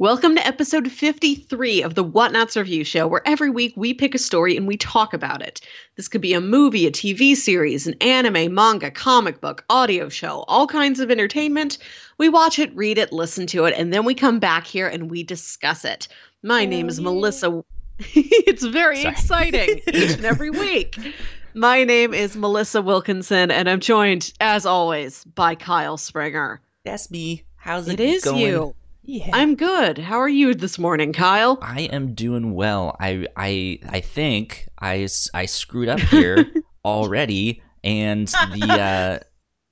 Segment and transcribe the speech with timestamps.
[0.00, 4.18] Welcome to episode 53 of the Whatnauts Review Show, where every week we pick a
[4.18, 5.60] story and we talk about it.
[5.96, 10.44] This could be a movie, a TV series, an anime, manga, comic book, audio show,
[10.46, 11.78] all kinds of entertainment.
[12.16, 15.10] We watch it, read it, listen to it, and then we come back here and
[15.10, 16.06] we discuss it.
[16.44, 17.64] My name is Melissa.
[17.98, 19.12] it's very Sorry.
[19.12, 20.96] exciting each and every week.
[21.54, 26.60] My name is Melissa Wilkinson, and I'm joined, as always, by Kyle Springer.
[26.84, 27.42] That's me.
[27.56, 28.38] How's it, It is going?
[28.38, 28.74] you.
[29.10, 29.30] Yeah.
[29.32, 29.96] I'm good.
[29.96, 31.58] How are you this morning, Kyle?
[31.62, 32.94] I am doing well.
[33.00, 36.44] I I I think I s- I screwed up here
[36.84, 39.18] already, and the uh,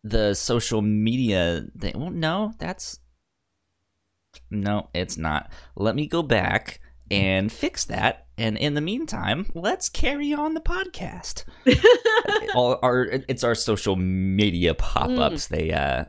[0.02, 2.00] the social media thing.
[2.00, 2.98] Well, no, that's
[4.50, 5.50] no, it's not.
[5.76, 6.80] Let me go back
[7.10, 8.28] and fix that.
[8.38, 11.44] And in the meantime, let's carry on the podcast.
[12.54, 15.48] All our it's our social media pop-ups.
[15.48, 16.06] They uh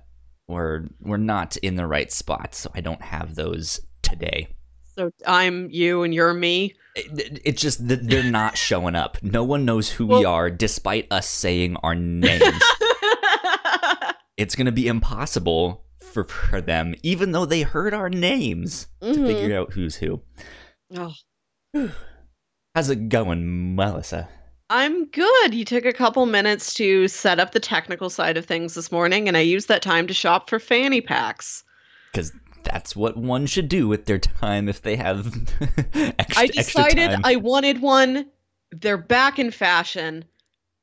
[0.47, 4.47] were we're not in the right spot, so I don't have those today.
[4.95, 6.73] so I'm you and you're me.
[6.95, 9.21] It, it's just that they're not showing up.
[9.21, 12.63] No one knows who we are, despite us saying our names.
[14.37, 19.27] it's gonna be impossible for, for them, even though they heard our names, to Mhm.
[19.27, 20.21] figure out who's who.
[20.95, 21.13] Oh,
[22.75, 24.29] How's it going, Melissa?
[24.69, 25.53] I'm good.
[25.53, 29.27] You took a couple minutes to set up the technical side of things this morning,
[29.27, 31.63] and I used that time to shop for fanny packs.
[32.11, 35.27] Because that's what one should do with their time if they have
[35.93, 37.19] extra, I decided.
[37.23, 38.25] I wanted one.
[38.71, 40.25] They're back in fashion.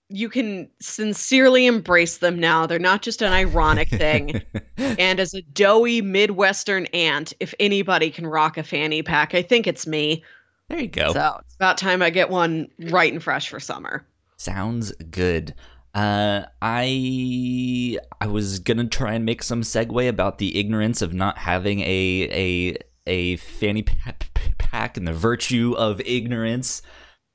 [0.08, 2.66] You can sincerely embrace them now.
[2.66, 4.40] They're not just an ironic thing.
[4.76, 9.66] and as a doughy Midwestern aunt, if anybody can rock a fanny pack, I think
[9.66, 10.24] it's me.
[10.68, 11.12] There you go.
[11.12, 14.06] So it's about time I get one right and fresh for summer.
[14.36, 15.54] Sounds good.
[15.94, 21.38] Uh, I I was gonna try and make some segue about the ignorance of not
[21.38, 26.82] having a a a fanny pa- pa- pack and the virtue of ignorance.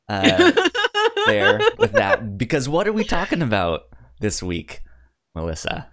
[0.10, 0.52] Uh,
[1.28, 3.84] there with that because what are we talking about
[4.20, 4.82] this week,
[5.36, 5.88] Melissa?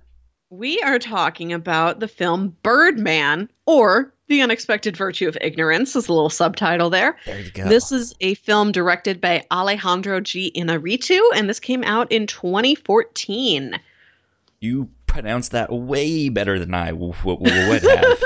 [0.50, 6.12] we are talking about the film Birdman or The Unexpected Virtue of Ignorance, is a
[6.12, 7.16] little subtitle there.
[7.26, 7.68] There you go.
[7.68, 10.50] This is a film directed by Alejandro G.
[10.56, 13.78] Iñárritu, and this came out in 2014.
[14.60, 18.22] you pronounce that way better than I w- w- w- would have.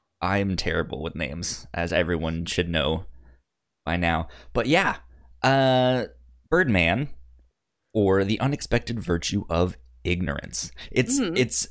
[0.22, 3.04] I'm terrible with names, as everyone should know
[3.84, 4.28] by now.
[4.52, 4.96] But yeah,
[5.42, 6.04] uh,
[6.50, 7.08] Birdman,
[7.92, 10.70] or the unexpected virtue of ignorance.
[10.90, 11.36] It's Mhm.
[11.36, 11.68] it's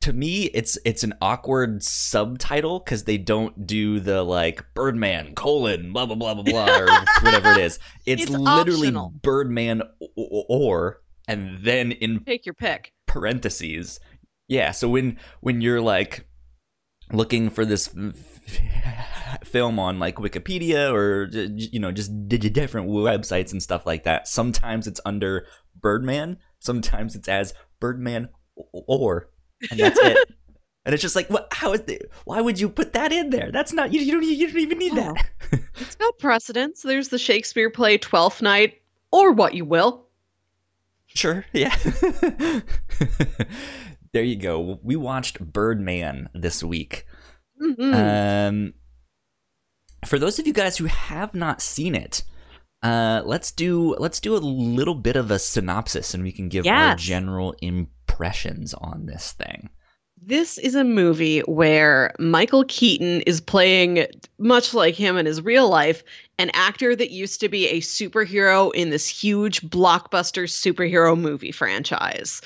[0.00, 5.92] to me, it's it's an awkward subtitle because they don't do the like Birdman colon
[5.92, 6.86] blah blah blah blah blah or
[7.22, 7.78] whatever it is.
[8.06, 9.12] It's, It's literally optional.
[9.22, 12.92] Birdman o- o- or and then in Take your pick.
[13.06, 13.98] parentheses.
[14.46, 16.26] Yeah, so when when you're like
[17.12, 17.88] looking for this
[19.44, 24.86] film on like Wikipedia or you know just different websites and stuff like that, sometimes
[24.86, 25.46] it's under
[25.80, 28.28] Birdman, sometimes it's as Birdman
[28.72, 29.30] or
[29.70, 30.16] and that's it.
[30.84, 31.48] And it's just like, what?
[31.52, 32.10] How is it?
[32.24, 33.50] Why would you put that in there?
[33.52, 34.00] That's not you.
[34.00, 34.22] You don't.
[34.24, 35.16] You don't even need that.
[35.80, 36.80] It's got precedence.
[36.80, 38.80] There's the Shakespeare play Twelfth Night,
[39.12, 40.06] or what you will.
[41.08, 41.44] Sure.
[41.52, 41.76] Yeah.
[44.12, 44.78] there you go.
[44.82, 47.04] We watched Birdman this week.
[47.60, 47.94] Mhm.
[48.48, 48.74] Um,
[50.06, 52.22] for those of you guys who have not seen it,
[52.82, 56.66] uh, let's do let's do a little bit of a synopsis, and we can give
[56.66, 57.00] our Yes.
[57.02, 57.54] general
[58.08, 59.68] impressions on this thing.
[60.20, 64.06] This is a movie where Michael Keaton is playing,
[64.38, 66.02] much like him in his real life,
[66.38, 72.42] an actor that used to be a superhero in this huge blockbuster superhero movie franchise.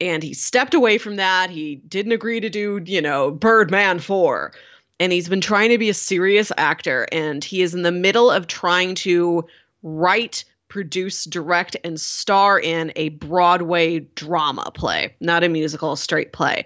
[0.00, 1.50] And he stepped away from that.
[1.50, 4.52] He didn't agree to do, you know, Birdman 4.
[5.00, 7.06] And he's been trying to be a serious actor.
[7.10, 9.44] And he is in the middle of trying to
[9.82, 16.32] write, produce, direct, and star in a Broadway drama play, not a musical, a straight
[16.32, 16.64] play.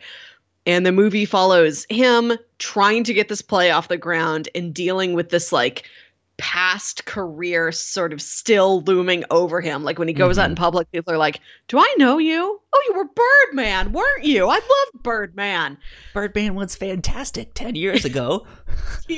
[0.67, 5.15] And the movie follows him trying to get this play off the ground and dealing
[5.15, 5.91] with this like
[6.37, 9.85] past career sort of still looming over him.
[9.85, 10.63] Like when he goes out in mm-hmm.
[10.63, 12.61] public, people are like, Do I know you?
[12.73, 14.47] Oh, you were Birdman, weren't you?
[14.49, 15.79] I loved Birdman.
[16.13, 18.47] Birdman was fantastic ten years ago.
[19.09, 19.15] so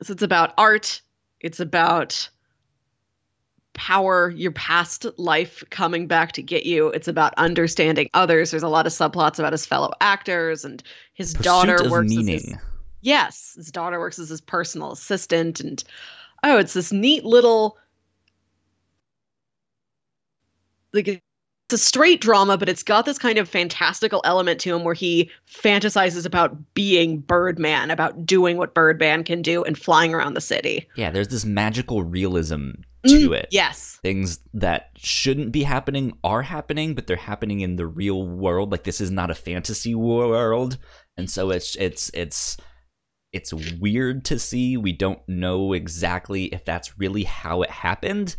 [0.00, 1.00] it's about art,
[1.42, 2.28] it's about
[3.74, 6.88] power, your past life coming back to get you.
[6.88, 8.50] It's about understanding others.
[8.50, 10.82] There's a lot of subplots about his fellow actors and
[11.14, 12.60] his daughter Pursuit of works as his, meaning.
[13.00, 15.82] yes, his daughter works as his personal assistant and
[16.44, 17.78] oh, it's this neat little
[20.92, 21.22] like
[21.72, 25.30] a straight drama, but it's got this kind of fantastical element to him where he
[25.50, 30.88] fantasizes about being Birdman, about doing what Birdman can do and flying around the city.
[30.96, 32.70] Yeah, there's this magical realism
[33.06, 33.48] to Mm, it.
[33.50, 33.98] Yes.
[34.02, 38.70] Things that shouldn't be happening are happening, but they're happening in the real world.
[38.70, 40.78] Like this is not a fantasy world,
[41.16, 42.56] and so it's it's it's
[43.32, 44.76] it's weird to see.
[44.76, 48.36] We don't know exactly if that's really how it happened.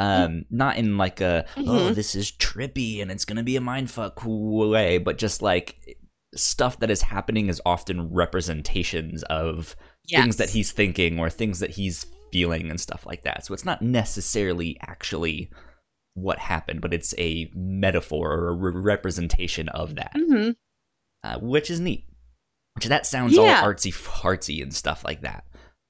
[0.00, 1.94] Um, not in like a oh Mhm.
[1.96, 5.98] this is trippy and it's gonna be a mindfuck way, but just like
[6.34, 9.74] stuff that is happening is often representations of
[10.06, 10.22] Yes.
[10.22, 13.44] things that he's thinking or things that he's feeling and stuff like that.
[13.44, 15.50] So it's not necessarily actually
[16.14, 20.54] what happened, but it's a metaphor or a re- representation of that, Mhm.
[21.24, 22.04] uh, which is neat.
[22.74, 23.60] Which that sounds Yeah.
[23.62, 25.44] all artsy fartsy and stuff like that.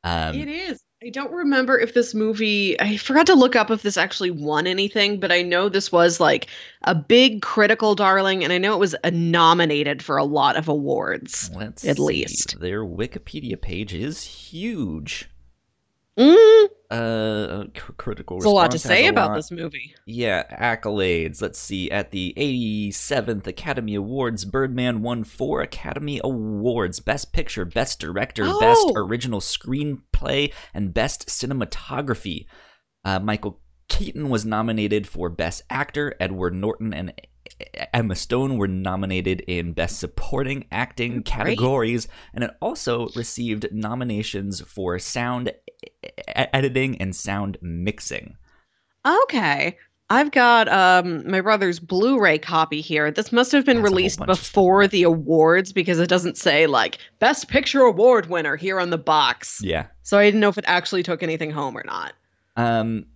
[0.04, 0.80] Um, it is.
[1.00, 4.66] I don't remember if this movie, I forgot to look up if this actually won
[4.66, 6.48] anything, but I know this was like
[6.82, 11.52] a big critical darling, and I know it was nominated for a lot of awards.
[11.54, 12.02] let's at see.
[12.02, 12.58] least.
[12.58, 15.28] their Wikipedia page is huge.
[16.18, 18.38] Mm, Uh, cr- critical.
[18.38, 19.36] there's a lot to say about lot.
[19.36, 19.94] this movie.
[20.06, 21.40] Yeah, accolades.
[21.42, 21.90] Let's see.
[21.90, 28.80] At the 87th Academy Awards, Birdman won four Academy Awards Best Picture, Best Director, Best
[28.84, 28.92] Oh.
[28.96, 32.46] Original Screenplay, and Best Cinematography.
[33.04, 36.14] Uh, Michael Keaton was nominated for Best Actor.
[36.20, 37.12] Edward Norton and
[37.94, 41.24] Emma Stone were nominated in Best Supporting Acting Great.
[41.24, 45.50] categories, and it also received nominations for sound
[46.28, 48.36] editing and sound mixing.
[49.06, 49.76] Okay.
[50.10, 53.10] I've got um my brother's Blu-ray copy here.
[53.10, 54.50] This must have been That's released bunch of stuff.
[54.50, 58.98] before the awards because it doesn't say like best picture award winner here on the
[58.98, 59.60] box.
[59.62, 59.86] Yeah.
[60.02, 62.14] So I didn't know if it actually took anything home or not.
[62.56, 63.06] Um,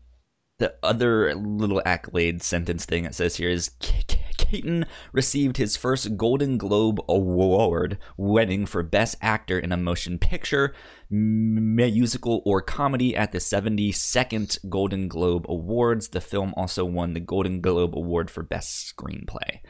[0.59, 6.59] the other little accolade sentence thing it says here is Keaton received his first Golden
[6.59, 10.75] Globe Award, winning for Best Actor in a Motion Picture,
[11.13, 16.09] Musical, or Comedy at the 72nd Golden Globe Awards.
[16.09, 19.61] The film also won the Golden Globe Award for Best Screenplay.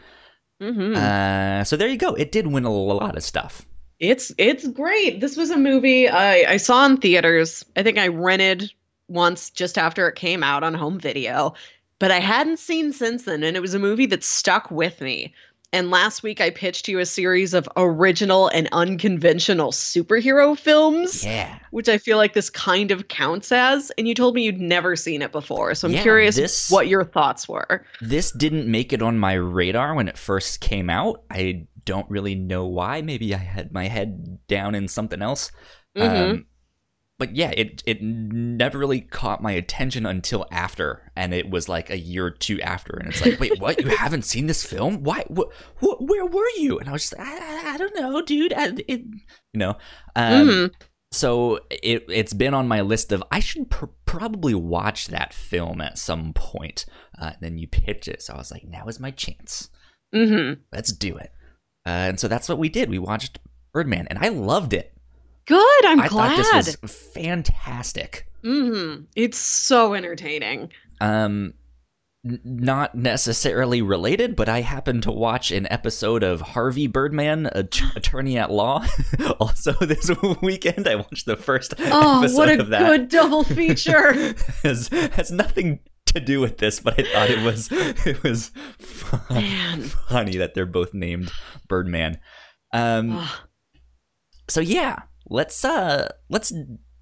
[0.60, 0.96] Mhm.
[0.96, 2.14] Uh, so there you go.
[2.14, 3.66] It did win a lot of stuff.
[3.98, 5.20] It's it's great.
[5.20, 7.64] This was a movie I, I saw in theaters.
[7.76, 8.70] I think I rented
[9.08, 11.54] once just after it came out on home video,
[11.98, 13.42] but I hadn't seen since then.
[13.42, 15.34] And it was a movie that stuck with me.
[15.74, 21.58] And last week I pitched you a series of original and unconventional superhero films, Yeah.
[21.70, 23.90] which I feel like this kind of counts as.
[23.96, 25.74] And you told me you'd never seen it before.
[25.74, 27.86] So I'm Yeah, curious this- what your thoughts were.
[28.02, 31.22] This didn't make it on my radar when it first came out.
[31.30, 33.00] I don't really know why.
[33.00, 35.50] Maybe I had my head down in something else.
[35.96, 36.30] Mhm.
[36.30, 36.46] Um,
[37.22, 41.88] but yeah, it it never really caught my attention until after, and it was like
[41.88, 43.80] a year or two after, and it's like, wait, what?
[43.80, 45.04] You haven't seen this film?
[45.04, 45.24] Why?
[45.32, 46.80] Wh- wh- where were you?
[46.80, 48.52] And I was just, I, I, I don't know, dude.
[48.52, 49.02] I, it,
[49.52, 49.76] you know.
[50.16, 50.74] Um, Mhm.
[51.12, 55.80] so it it's been on my list of I should pr- probably watch that film
[55.80, 56.86] at some point.
[57.16, 59.70] Uh, then you pitch it, so I was like, now is my chance.
[60.12, 60.58] Mhm.
[60.72, 61.30] Let's do it.
[61.86, 62.90] Uh, and so that's what we did.
[62.90, 63.38] We watched
[63.72, 64.88] Birdman, and I loved it.
[65.46, 65.84] Good.
[65.86, 66.36] I'm I glad.
[66.44, 68.26] thought this was fantastic.
[68.44, 69.06] Mhm.
[69.16, 70.70] It's so entertaining.
[71.00, 71.54] Um,
[72.24, 77.80] n- not necessarily related, but I happened to watch an episode of Harvey Birdman, Att-
[77.96, 78.84] Attorney at Law.
[79.40, 80.10] also, this
[80.42, 82.86] weekend, I watched the first Oh, episode what a of that.
[82.88, 84.12] good double feature.
[84.62, 89.82] has has nothing to do with this, but I thought it was it was fun,
[90.08, 91.30] funny that they're both named
[91.68, 92.18] Birdman.
[92.72, 93.26] Um,
[94.48, 94.96] so yeah,
[95.32, 96.52] let's uh let's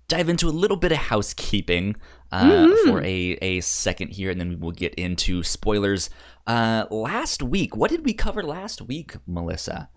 [0.08, 1.96] dive into a little bit of housekeeping
[2.32, 2.84] uh, Mhm.
[2.88, 6.10] for a a second here, and then we'll get into spoilers.
[6.46, 9.88] Uh, last week, what did we cover last week, Melissa?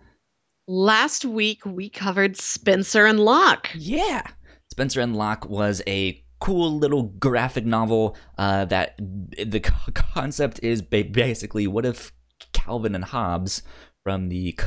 [0.67, 3.69] Last week we covered Spencer and Locke.
[3.75, 4.21] Yeah.
[4.71, 9.59] Spencer and Locke was a cool little graphic novel uh, that the
[9.93, 12.11] concept is basically what if
[12.53, 13.61] Calvin and Hobbes
[14.03, 14.57] from the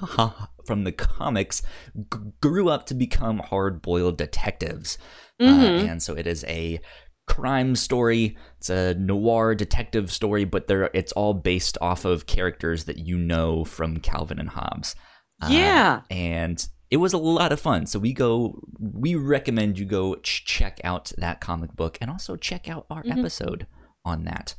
[0.66, 1.62] from the comics
[1.96, 4.98] g- grew up to become hard-boiled detectives.
[5.40, 5.88] Uh, Mhm.
[5.88, 6.80] and so it is a
[7.26, 8.36] crime story.
[8.58, 13.16] It's a noir detective story, but there it's all based off of characters that you
[13.16, 14.94] know from Calvin and Hobbes.
[15.42, 16.02] Uh, yeah.
[16.10, 17.86] and it was a lot of fun.
[17.86, 22.36] So we go, we recommend you go ch- check out that comic book and also
[22.36, 23.18] check out our Mhm.
[23.20, 23.66] episode
[24.04, 24.56] on that.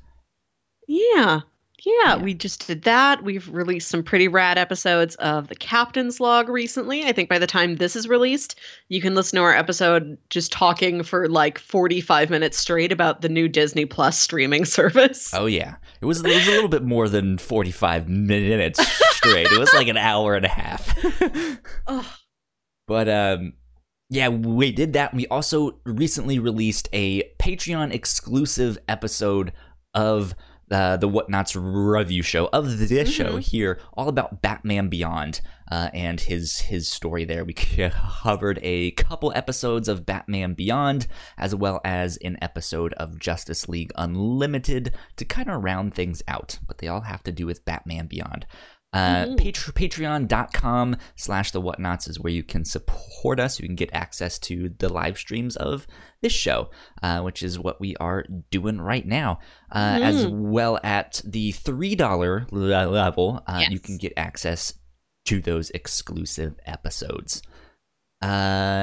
[0.88, 1.42] Yeah.
[1.84, 3.24] Yeah, we just did that.
[3.24, 7.06] We've released some pretty rad episodes of the Captain's Log recently.
[7.06, 8.60] I think by the time this is released,
[8.90, 13.30] you can listen to our episode just talking for like 45 minutes straight about the
[13.30, 15.34] new Disney Plus streaming service.
[15.34, 18.80] Oh yeah, it was, it was a little bit more than forty five minutes
[19.16, 19.48] straight.
[19.48, 20.96] It was like an hour and a half.
[21.88, 22.06] Ugh.
[22.88, 23.54] but um,
[24.10, 25.14] yeah, we did that.
[25.14, 29.52] We also recently released a Patreon exclusive episode
[29.94, 30.36] of
[30.72, 36.20] uh, the Whatnauts review show of this show here, all about Batman Beyond uh, and
[36.20, 37.46] his his story there.
[37.46, 37.54] We
[38.24, 43.92] covered a couple episodes of Batman Beyond, as well as an episode of Justice League
[43.96, 48.08] Unlimited to kind of round things out, but they all have to do with Batman
[48.08, 48.46] Beyond.
[48.94, 49.38] Uh, Mhm.
[49.38, 53.60] Patre- Patreon.com slash the whatnauts is where you can support us.
[53.60, 55.88] You can get access to the live streams of
[56.22, 56.70] this show,
[57.02, 59.40] uh, which is what we are doing right now.
[59.72, 64.74] Uh, As well at the $3 level, uh, you can get access
[65.26, 67.42] to those exclusive episodes.
[68.24, 68.26] Uh,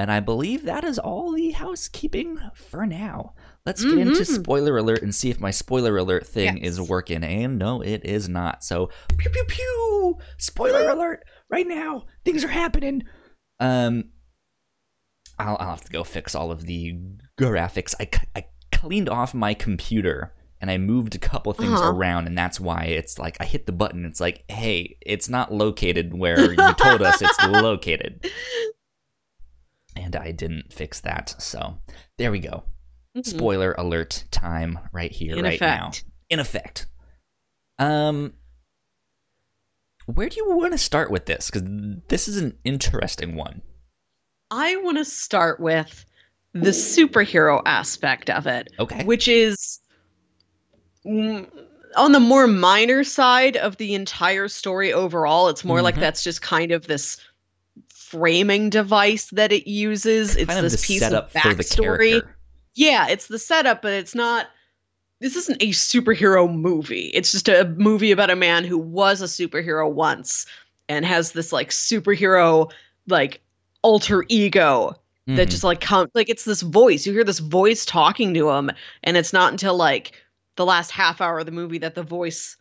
[0.03, 3.35] and I believe that is all the housekeeping for now.
[3.68, 4.26] Let's get into Mhm.
[4.26, 7.22] spoiler alert and see if my spoiler alert thing is working.
[7.22, 8.64] And no, it is not.
[8.64, 10.16] So, pew pew pew!
[10.38, 11.22] Spoiler alert!
[11.50, 13.02] Right now, things are happening.
[13.60, 14.04] Um,
[15.38, 16.94] I'll, I'll have to go fix all of the
[17.38, 17.94] graphics.
[18.00, 21.92] I, I cleaned off my computer and I moved a couple things Uh-huh.
[21.92, 24.06] around, and that's why it's like I hit the button.
[24.06, 28.26] It's like, hey, it's not located where you told us it's located,
[29.94, 31.34] and I didn't fix that.
[31.38, 31.78] So
[32.16, 32.64] there we go.
[33.18, 33.26] Mhm.
[33.26, 35.92] Spoiler alert time right here, In right now.
[36.30, 36.87] In effect.
[37.78, 38.34] Um,
[40.06, 41.50] where do you want to start with this?
[41.50, 41.68] Because
[42.08, 43.62] this is an interesting one.
[44.50, 46.04] I want to start with
[46.54, 48.68] the superhero aspect of it.
[48.78, 49.04] Okay.
[49.04, 49.80] which is
[51.06, 51.48] mm,
[51.96, 55.48] on the more minor side of the entire story overall.
[55.48, 56.00] It's more like Mhm.
[56.00, 57.18] that's just kind of this
[57.88, 60.37] framing device that it uses.
[60.37, 62.22] It's kind of this piece of backstory.
[62.78, 64.47] Yeah, it's the setup, but it's not.
[65.20, 67.11] This isn't a superhero movie.
[67.12, 70.47] It's just a movie about a man who was a superhero once
[70.88, 72.70] and has this like superhero
[73.08, 73.40] like
[73.82, 74.94] alter ego
[75.26, 75.50] that Mhm.
[75.50, 78.70] just like comes like it's this voice you hear this voice talking to him
[79.04, 80.12] and it's not until like
[80.56, 82.56] the last half hour of the movie that the voice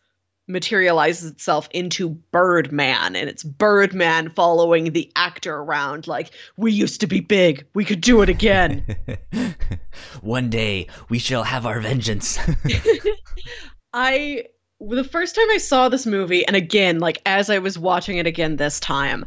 [0.48, 7.06] materializes itself into birdman and it's birdman following the actor around like we used to
[7.06, 7.66] be big.
[7.74, 8.84] We could do it again.
[10.22, 12.38] One day we shall have our vengeance.
[13.94, 14.44] i
[14.80, 18.26] the first time i saw this movie and again like as i was watching it
[18.26, 19.24] again this time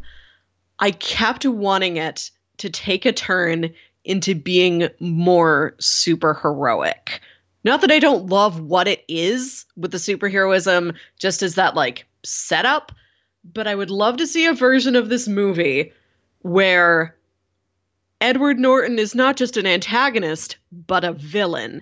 [0.80, 3.74] i kept wanting it to take a turn
[4.06, 7.22] into being more super heroic
[7.64, 12.06] not that i don't love what it is with the superheroism just as that like
[12.24, 12.92] setup
[13.54, 15.92] but i would love to see a version of this movie
[16.40, 17.16] where
[18.20, 21.82] edward norton is not just an antagonist but a villain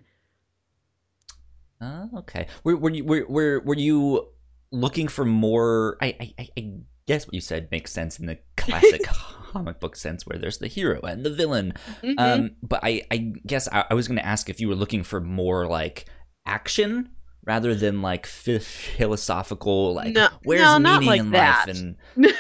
[1.82, 2.48] Oh, okay.
[2.64, 4.28] Were, were you were, were were you
[4.72, 5.98] looking for more?
[6.02, 6.74] I, I I-
[7.10, 9.02] Guess what you said makes sense in the classic
[9.52, 11.74] comic book sense, where there's the hero and the villain.
[12.04, 12.14] Mhm.
[12.20, 15.04] Um, but I I guess I, I was going to ask if you were looking
[15.04, 16.06] for more like
[16.46, 17.10] action
[17.46, 21.68] rather than like ph- philosophical, like No- where's no, not meaning like in that.
[21.68, 21.96] life and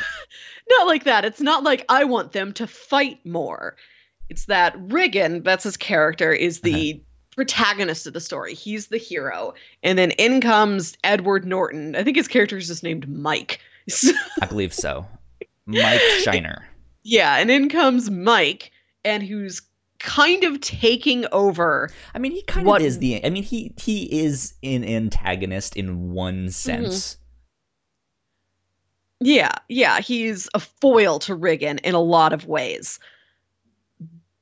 [0.70, 1.26] not like that.
[1.26, 3.76] It's not like I want them to fight more.
[4.30, 7.02] It's that Riggan, that's his character, is the
[7.36, 8.54] protagonist of the story.
[8.54, 9.56] He's the hero.
[9.82, 11.96] And then in comes Edward Norton.
[11.96, 13.60] I think his character is just named Mike.
[14.42, 15.06] I believe so.
[15.66, 16.68] Mike Shiner.
[17.04, 18.72] yeah, and in comes Mike,
[19.04, 19.62] and who's
[20.00, 21.90] kind of taking over.
[22.16, 23.24] I mean, he kind What- of is the.
[23.26, 26.50] I mean, he he is an antagonist in one mm-hmm.
[26.50, 27.18] sense.
[29.22, 33.00] Yeah, yeah, he's a foil to Riggan in a lot of ways.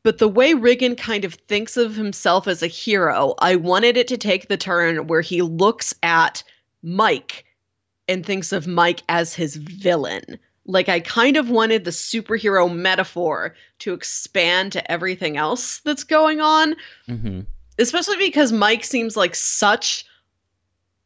[0.04, 4.08] But the way Riggan kind of thinks of himself as a hero, I wanted it
[4.10, 6.44] to take the turn where he looks at
[6.84, 7.44] Mike
[8.08, 10.38] and thinks of Mike as his villain.
[10.66, 16.42] Like, I kind of wanted the superhero metaphor to expand to everything else that's going
[16.42, 16.76] on
[17.08, 17.42] Mm-hmm.
[17.80, 20.06] especially because Mike seems like such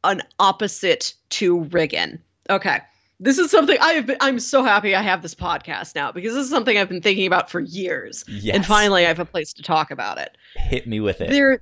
[0.04, 2.18] an opposite to Riggan.
[2.50, 2.80] Okay.
[3.20, 6.34] This is something I have been, I'm so happy I have this podcast now because
[6.34, 8.26] this is something I've been thinking about for years.
[8.28, 8.56] Yes.
[8.56, 10.36] And finally I have a place to talk about it.
[10.56, 11.30] hit me with it.
[11.30, 11.62] They're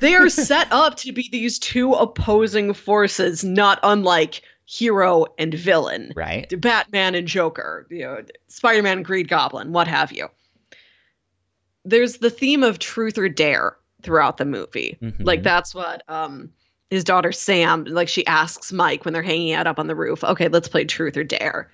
[0.00, 6.12] they are set up to be these two opposing forces, not unlike hero and villain.
[6.16, 6.52] right.
[6.60, 10.28] Batman and Joker, you know, Spider-Man, Green Goblin, what have you.
[11.84, 14.98] There's the theme of truth or dare throughout the movie.
[15.00, 15.14] Mhm.
[15.24, 16.50] Like that's what um
[16.90, 20.22] his daughter Sam, like she asks Mike when they're hanging out up on the roof,
[20.22, 21.70] okay, let's play truth or dare.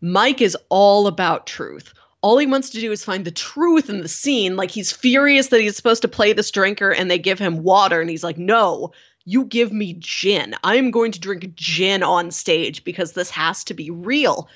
[0.00, 1.92] Mike is all about truth.
[2.22, 4.56] All he wants to do is find the truth in the scene.
[4.56, 8.00] Like he's furious that he's supposed to play this drinker and they give him water.
[8.00, 8.90] And he's like, no,
[9.28, 10.54] you give me gin.
[10.64, 14.48] I'm going to drink gin on stage because this has to be real.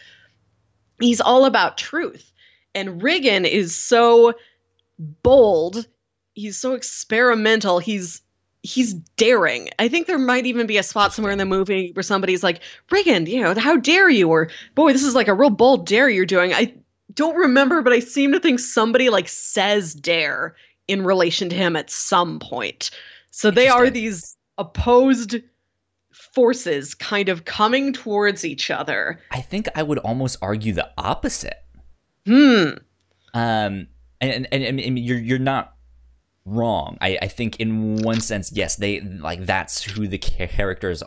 [0.98, 2.32] He's all about truth.
[2.74, 4.32] And Riggan is so
[4.98, 5.86] bold.
[6.32, 7.80] He's so experimental.
[7.80, 8.22] He's
[8.62, 9.68] he's daring.
[9.78, 12.62] I think there might even be a spot somewhere in the movie where somebody's like,
[12.90, 14.30] Riggan, you know, how dare you?
[14.30, 16.54] Or boy, this is like a real bold dare you're doing.
[16.54, 16.72] I
[17.12, 20.56] don't remember, but I seem to think somebody like says dare
[20.88, 22.90] in relation to him at some point.
[23.32, 25.36] So they are these opposed
[26.12, 29.18] forces kind of coming towards each other.
[29.30, 31.56] I think I would almost argue the opposite.
[32.26, 32.70] Hmm.
[33.34, 33.88] Um
[34.20, 35.74] and and, and, and you're you're not
[36.44, 36.98] wrong.
[37.00, 41.02] I, I think in one sense, yes, they like that's who the characters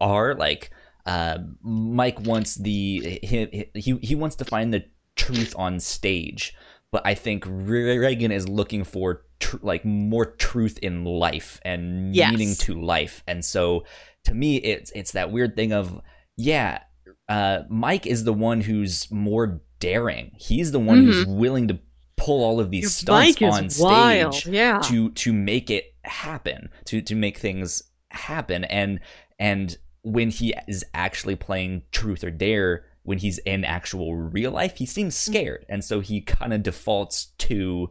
[0.00, 0.34] are.
[0.34, 0.70] Like
[1.06, 4.84] uh, Mike wants the he, he he wants to find the
[5.16, 6.54] truth on stage,
[6.90, 12.30] but I think Riggan is looking for tr- like more truth in life and Yes.
[12.32, 13.84] meaning to life, and so
[14.24, 16.00] to me, it's it's that weird thing of
[16.36, 16.80] yeah.
[17.28, 20.30] Uh, Mike is the one who's more daring.
[20.36, 21.78] He's the one who's willing to
[22.16, 24.46] pull all of these Your stunts on stage wild.
[24.46, 24.78] Yeah.
[24.84, 28.98] to to make it happen to to make things happen and
[29.38, 34.78] and when he is actually playing truth or dare when he's in actual real life
[34.78, 35.18] he seems Mm.
[35.30, 37.90] scared and so he kind of defaults to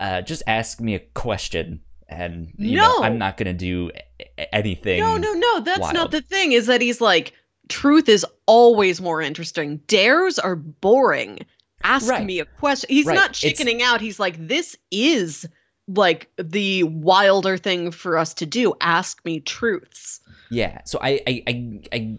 [0.00, 3.04] uh just ask me a question and you know No.
[3.04, 5.60] i'm not gonna do a- a- anything No, no, no.
[5.60, 5.94] That's wild.
[5.94, 6.52] not the thing.
[6.52, 7.32] Is that he's like,
[7.68, 9.78] truth is always more interesting.
[9.88, 11.40] Dares are boring.
[11.82, 12.24] Ask Right.
[12.24, 12.88] me a question.
[12.90, 13.14] He's Right.
[13.14, 14.00] not It's- chickening out.
[14.00, 15.46] He's like, this is
[15.88, 18.74] like the wilder thing for us to do.
[18.80, 20.20] Ask me truths.
[20.50, 22.16] Yeah, so I I I, I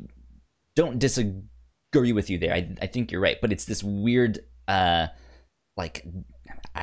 [0.75, 2.53] don't disagree with you there.
[2.53, 5.07] I I think you're right, but it's this weird uh
[5.77, 6.05] like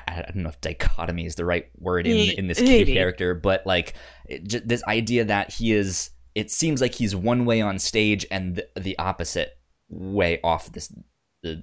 [0.06, 2.58] I, don't know if dichotomy is the right word in in this
[2.94, 3.94] character, but like
[4.64, 8.68] this idea that he is it seems like he's one way on stage and the,
[8.80, 9.56] the opposite
[9.88, 10.92] way off this
[11.42, 11.62] the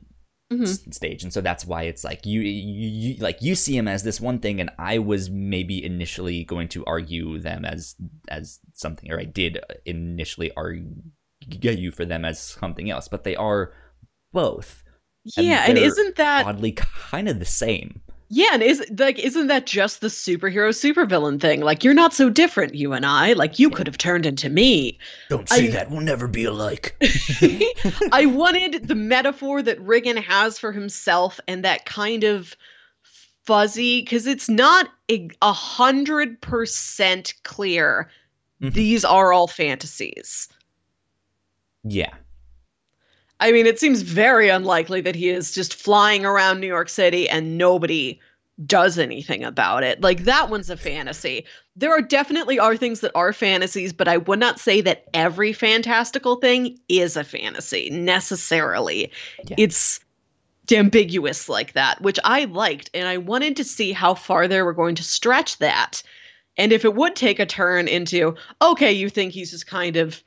[0.51, 0.93] Mhm.
[0.93, 1.23] stage.
[1.23, 4.19] And so that's why it's like you, you, you like you see him as this
[4.19, 7.95] one thing and i was maybe initially going to argue them as
[8.27, 10.91] as something or i did initially argue
[11.47, 13.71] you for them as something else but they are
[14.33, 14.83] both.
[15.37, 18.01] And Yeah, and isn't that oddly kind of the same
[18.33, 21.59] yeah, and is like isn't that just the superhero supervillain thing?
[21.61, 23.33] Like you're not so different, you and I.
[23.33, 24.97] Like you could have turned into me.
[25.29, 26.95] don't say I- that we'll never be alike
[28.13, 32.55] I wanted the metaphor that Riggan has for himself and that kind of
[33.43, 38.09] fuzzy because it's not a hundred percent clear.
[38.61, 38.73] Mhm.
[38.73, 40.47] These are all fantasies.
[41.83, 42.13] yeah
[43.41, 47.27] I mean, it seems very unlikely that he is just flying around New York City
[47.27, 48.19] and nobody
[48.65, 49.99] does anything about it.
[50.01, 51.45] Like that one's a fantasy.
[51.75, 55.53] There are definitely are things that are fantasies, but I would not say that every
[55.53, 59.11] fantastical thing is a fantasy necessarily.
[59.47, 59.55] Yeah.
[59.57, 59.99] It's
[60.71, 64.73] ambiguous like that, which I liked and I wanted to see how far they were
[64.73, 66.03] going to stretch that.
[66.57, 70.23] And if it would take a turn into, okay, you think he's just kind of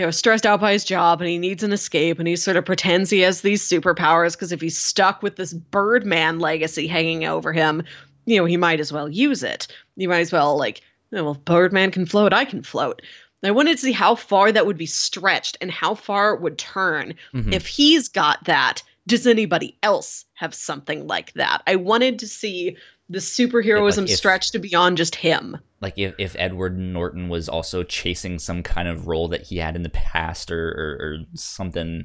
[0.00, 2.56] you know, stressed out by his job and he needs an escape and he sort
[2.56, 7.26] of pretends he has these superpowers because if he's stuck with this Birdman legacy hanging
[7.26, 7.82] over him,
[8.24, 9.68] you know, he might as well use it.
[9.96, 10.80] You might as well, like,
[11.12, 13.02] oh, well, Birdman can float, I can float.
[13.44, 16.56] I wanted to see how far that would be stretched and how far it would
[16.56, 17.12] turn.
[17.34, 17.52] Mhm.
[17.52, 21.62] If he's got that, does anybody else have something like that?
[21.66, 22.74] I wanted to see
[23.10, 25.58] the superheroism if- stretched to beyond just him.
[25.82, 29.76] like if, if edward norton was also chasing some kind of role that he had
[29.76, 32.04] in the past or or, or something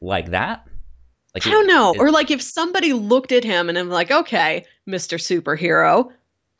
[0.00, 0.64] like that
[1.34, 1.92] like I don't know.
[1.92, 5.18] it- or like if somebody looked at him and I'm like, okay, Mr.
[5.18, 6.10] Superhero,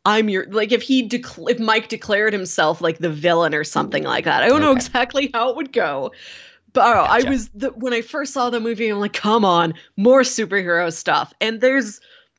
[0.05, 4.05] I'm your like if he decl- if Mike declared himself like the villain or something
[4.05, 4.43] like that.
[4.43, 6.13] I don't know exactly how it would go.
[6.75, 9.15] But oh, I, don't I was the, when I first saw the movie, I'm like,
[9.15, 11.33] come on, more superhero stuff.
[11.41, 11.99] And there's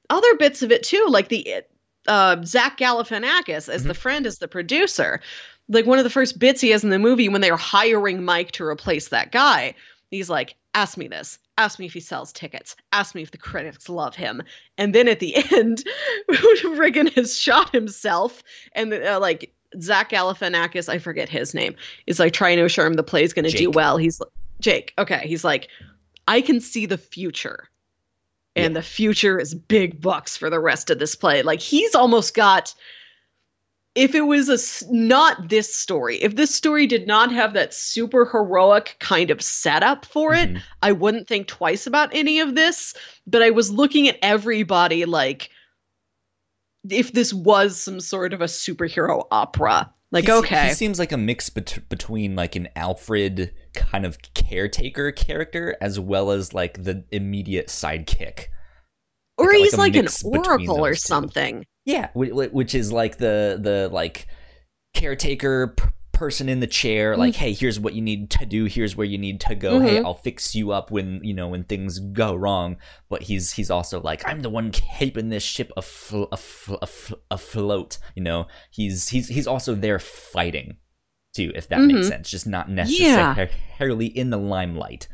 [0.10, 1.64] other bits of it too, like the
[2.08, 5.20] uh, Zach Galifianakis as the friend, as the producer.
[5.68, 8.24] Like one of the first bits he has in the movie when they are hiring
[8.24, 9.76] Mike to replace that guy.
[10.10, 11.38] He's like, ask me this.
[11.60, 12.76] Ask me if he sells tickets.
[12.94, 14.42] Ask me if the critics love him.
[14.78, 15.84] And then at the end,
[16.30, 18.44] Riggan has shot himself,
[18.74, 21.76] and uh, like Zach Galifianakis, I forget his name,
[22.08, 23.98] is like trying to assure him the play's going to do well.
[23.98, 24.94] He's like, Jake.
[24.98, 25.68] Okay, he's like,
[26.28, 27.69] I can see the future,
[28.56, 31.42] and the future is big bucks for the rest of this play.
[31.44, 32.74] Like he's almost got.
[33.96, 38.24] if it was a not this story, if this story did not have that super
[38.26, 40.62] heroic kind of setup for it, Mhm.
[40.84, 42.94] I wouldn't think twice about any of this.
[43.26, 45.50] But I was looking at everybody like
[46.90, 49.92] if this was some sort of a superhero opera.
[50.12, 50.68] Like, He se- okay.
[50.70, 56.00] he seems like a mix bet- between like an Alfred kind of caretaker character as
[56.00, 58.46] well as like the immediate sidekick.
[59.38, 61.08] or like he's like like an oracle or those two.
[61.08, 61.66] something.
[61.86, 64.26] Yeah, whi- whi- which is like the the like
[64.96, 65.76] caretaker
[66.20, 67.16] person in the chair.
[67.18, 68.66] Like, hey, here's what you need to do.
[68.66, 69.80] Here's where you need to go.
[69.80, 70.06] Hey, Mhm.
[70.06, 72.76] I'll fix you up when you know when things go wrong.
[73.10, 77.98] But he's he's also like, I'm the one keeping this ship afl- afl- afl- afloat.
[78.16, 80.78] You know, he's he's he's also there fighting
[81.34, 82.10] too, if that makes Mhm.
[82.10, 82.30] sense.
[82.30, 83.34] Just not Yeah.
[83.36, 85.08] necessarily in the limelight.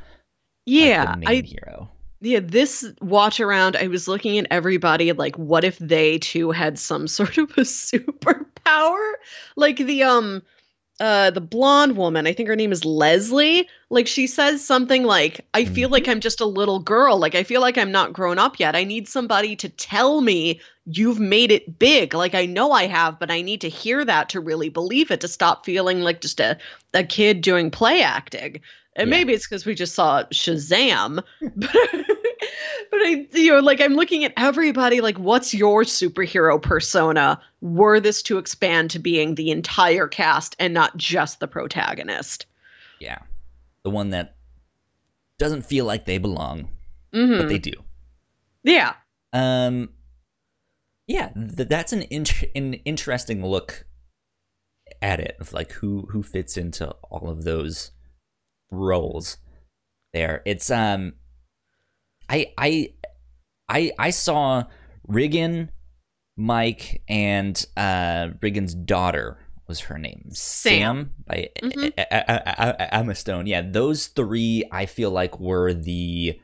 [0.65, 1.89] Yeah, like the main I hero.
[2.21, 6.79] yeah, this watch around, I was looking at everybody like, what if they too had
[6.79, 9.11] some sort of a superpower?
[9.55, 10.41] Like the um
[10.99, 13.67] uh the blonde woman, I think her name is Leslie.
[13.89, 17.17] Like she says something like, I feel like I'm just a little girl.
[17.17, 18.75] Like I feel like I'm not grown up yet.
[18.75, 22.13] I need somebody to tell me you've made it big.
[22.13, 25.21] Like I know I have, but I need to hear that to really believe it,
[25.21, 26.57] to stop feeling like just a,
[26.93, 28.61] a kid doing play acting.
[28.97, 29.17] And Yeah.
[29.17, 31.21] maybe it's because we just saw Shazam.
[31.41, 31.69] but
[33.01, 38.21] I you know, like I'm looking at everybody like what's your superhero persona were this
[38.23, 42.45] to expand to being the entire cast and not just the protagonist.
[42.99, 43.19] Yeah,
[43.83, 44.35] the one that
[45.37, 46.69] doesn't feel like they belong,
[47.13, 47.37] Mhm.
[47.39, 47.73] but they do.
[48.63, 48.93] yeah.
[49.33, 49.89] Um,
[51.07, 53.85] yeah, th- that's an, int- an interesting look
[55.01, 57.91] at it of like who who fits into all of those
[58.71, 59.37] roles.
[60.13, 61.13] There, it's um,
[62.29, 62.93] I I
[63.67, 64.63] I I saw
[65.07, 65.69] Riggan,
[66.37, 71.11] Mike, and uh Riggan's daughter was her name Sam.
[71.27, 73.47] by A- A- A- Emma Stone.
[73.47, 76.39] Yeah, those three I feel like were the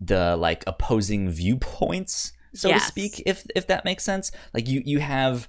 [0.00, 2.82] the like opposing viewpoints, so Yes.
[2.82, 4.32] to speak, if if that makes sense.
[4.52, 5.48] Like you you have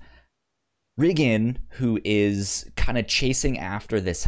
[0.99, 4.25] Riggan, who is kind of chasing after this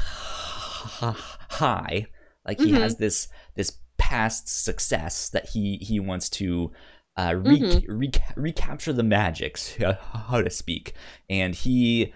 [1.49, 2.07] high,
[2.45, 2.81] like he Mhm.
[2.81, 6.71] has this this past success that he he wants to
[7.17, 7.87] uh, re- Mhm.
[7.87, 9.57] reca- recapture the magic,
[10.13, 10.93] how to speak,
[11.29, 12.13] and he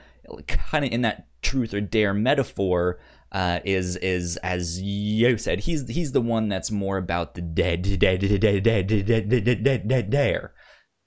[0.48, 3.00] kind of in that truth or dare metaphor
[3.32, 7.82] uh, is is as you said he's he's the one that's more about the dead
[7.98, 10.54] dead dead dead dead dead dead dead dead dare.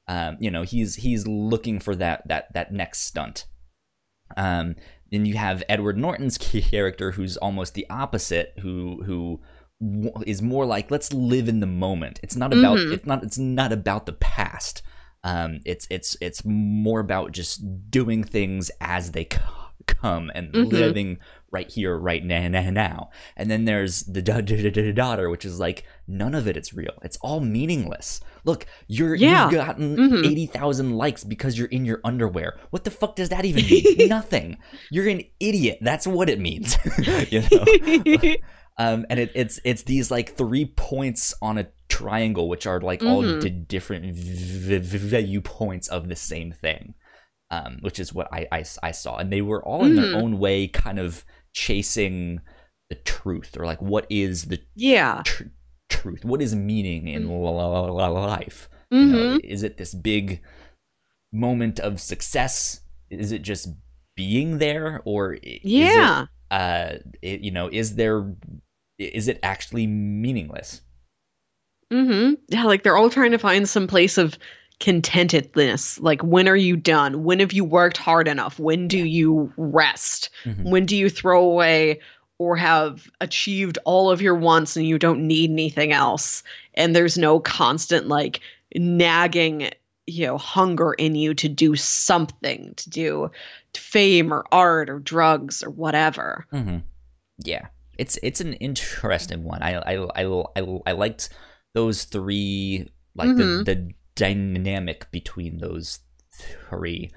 [0.08, 3.46] Um, you know he's he's looking for that that that next stunt.
[4.37, 4.74] Um,
[5.14, 9.40] then you have Edward Norton's character, who's almost the opposite, who who
[10.27, 12.20] is more like let's live in the moment.
[12.22, 12.92] It's not about Mhm.
[12.92, 14.83] it's not it's not about the past.
[15.22, 19.38] Um, it's it's it's more about just doing things as they c-
[19.87, 20.72] come and Mhm.
[20.72, 21.18] living
[21.50, 23.11] right here, right now, now, now.
[23.37, 26.57] And then there's the da- da- da- da- daughter, which is like none of it
[26.57, 26.94] is real.
[27.03, 28.20] It's all meaningless.
[28.44, 29.44] Look, you're Yeah.
[29.44, 30.26] you've gotten Mhm.
[30.30, 32.59] eighty thousand likes because you're in your underwear.
[32.70, 34.09] What the fuck does that even mean?
[34.09, 34.59] Nothing.
[34.90, 35.78] You're an idiot.
[35.80, 36.76] That's what it means.
[37.30, 38.35] you know.
[38.76, 43.04] Um, and it, it's it's these like three points on a triangle, which are like
[43.04, 43.40] all Mhm.
[43.40, 46.94] di- different v- v- viewpoints of the same thing,
[47.52, 50.20] um, which is what I, I, I saw, and they were all in their Mhm.
[50.22, 52.40] own way, kind of chasing
[52.90, 55.22] the truth, or like what is the yeah.
[55.24, 55.44] tr-
[56.02, 56.24] truth?
[56.24, 58.68] What is meaning in l- life?
[58.90, 59.40] You know, Mhm.
[59.44, 60.40] is it this big
[61.33, 62.80] moment of success?
[63.11, 63.68] Is it just
[64.16, 66.26] being there, or is it Yeah.
[66.50, 68.18] uh it, you know is there
[68.98, 70.80] is it actually meaningless
[71.92, 72.35] Mm-hmm.
[72.48, 74.37] Yeah, like they're all trying to find some place of
[74.80, 76.00] contentedness.
[76.00, 77.22] Like, when are you done?
[77.24, 78.59] When have you worked hard enough?
[78.59, 80.30] When do you rest?
[80.44, 80.64] Mhm.
[80.70, 82.00] When do you throw away
[82.38, 86.42] or have achieved all of your wants and you don't need anything else?
[86.74, 88.40] And there's no constant, like,
[88.74, 89.70] nagging,
[90.06, 93.30] you know, hunger in you to do something, to do
[93.74, 96.46] fame or art or drugs or whatever.
[96.52, 96.82] Mhm.
[97.38, 97.66] yeah
[97.98, 101.28] it's it's an interesting one i i i, I, I liked
[101.74, 103.64] those three like Mhm.
[103.64, 105.98] the the dynamic between those
[106.32, 107.10] three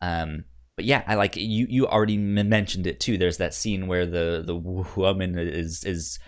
[0.00, 0.44] um
[0.80, 4.06] but yeah i like you you already m- mentioned it too there's that scene where
[4.06, 4.54] the the
[4.96, 6.18] woman is is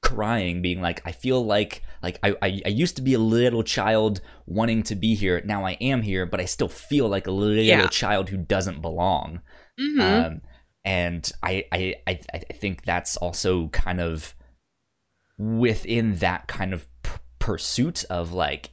[0.00, 3.62] crying being like i feel like like I, I i used to be a little
[3.62, 7.30] child wanting to be here now i am here but i still feel like a
[7.30, 7.86] little Yeah.
[7.88, 9.40] child who doesn't belong
[9.78, 10.00] Mm-hmm.
[10.00, 10.40] um,
[10.84, 14.34] and I, I I I think that's also kind of
[15.38, 18.70] within that kind of p- pursuit of like,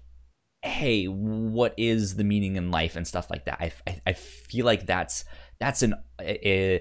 [0.65, 3.57] hey, what is the meaning in life and stuff like that.
[3.59, 5.25] I, I, I feel like that's
[5.59, 6.79] that's an uh,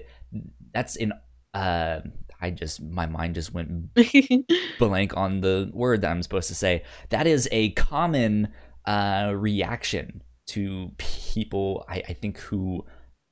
[0.73, 1.13] that's an
[1.53, 2.01] uh,
[2.41, 3.93] I just my mind just went
[4.79, 6.83] blank on the word that I'm supposed to say.
[7.09, 8.49] That is a common
[8.85, 11.85] uh, reaction to people.
[11.87, 12.85] I, I think who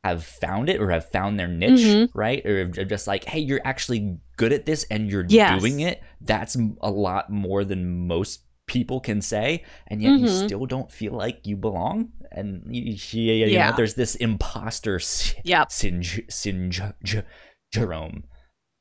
[0.04, 2.18] have found it or have found their niche, mm-hmm.
[2.18, 2.46] right?
[2.46, 5.60] Or just like, hey, you're actually good at this and you're yes.
[5.60, 6.02] doing it.
[6.22, 10.26] That's a lot more than most people can say, and yet mm-hmm.
[10.26, 12.10] you still don't feel like you belong.
[12.32, 13.70] And you, you, you yeah.
[13.70, 15.00] know, there's this imposter
[15.44, 15.72] yep.
[15.72, 16.84] syndrome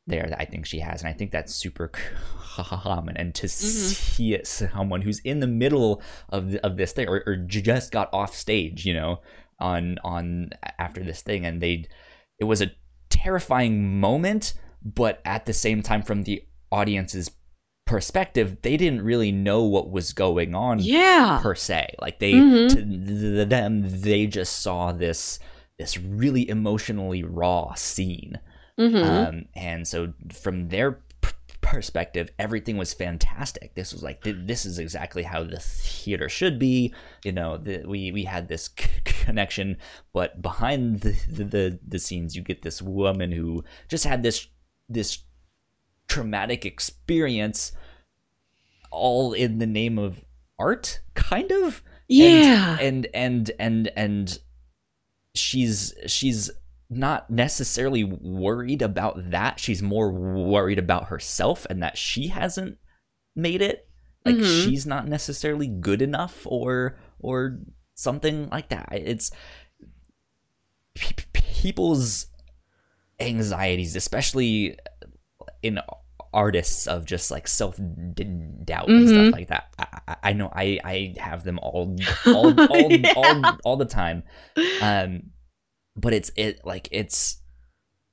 [0.07, 3.17] there that I think she has, and I think that's super common.
[3.17, 3.93] And to mm-hmm.
[3.93, 8.13] see it, someone who's in the middle of of this thing, or, or just got
[8.13, 9.21] off stage, you know,
[9.59, 11.87] on on after this thing, and they,
[12.39, 12.73] it was a
[13.11, 17.31] terrifying moment, but at the same time, from the audience's
[17.85, 20.79] perspective, they didn't really know what was going on.
[20.79, 22.75] Yeah, per se, like they mm-hmm.
[22.75, 25.39] to them, they just saw this
[25.79, 28.39] this really emotionally raw scene
[28.79, 29.05] Mm-hmm.
[29.05, 33.75] Um, and so from their p- perspective, everything was fantastic.
[33.75, 36.95] This was like this is exactly how the theater should be.
[37.25, 39.77] You know, the, we we had this c- connection,
[40.13, 44.49] but behind the, the, the the scenes, you get this woman who just had this
[44.89, 45.23] this
[46.13, 47.73] traumatic experience,
[48.91, 50.23] all in the name of
[50.59, 51.83] art, kind of.
[52.07, 52.77] Yeah.
[52.79, 54.39] And and and and, and
[55.35, 56.51] she's she's
[56.91, 59.59] not necessarily worried about that.
[59.59, 62.77] She's more worried about herself and that she hasn't
[63.35, 63.89] made it.
[64.27, 64.69] Like mm-hmm.
[64.69, 67.59] she's not necessarily good enough or or
[67.95, 68.89] something like that.
[68.93, 69.31] It's
[70.95, 72.27] p- people's
[73.19, 74.77] anxieties, especially
[75.63, 75.79] in
[76.33, 79.09] artists of just like self doubt and mm-hmm.
[79.09, 79.75] stuff like that.
[79.79, 83.13] I, I, know I, I have them all all all, yeah.
[83.17, 84.23] all, all the time.
[84.81, 85.31] Um,
[85.97, 87.43] but it's it like it's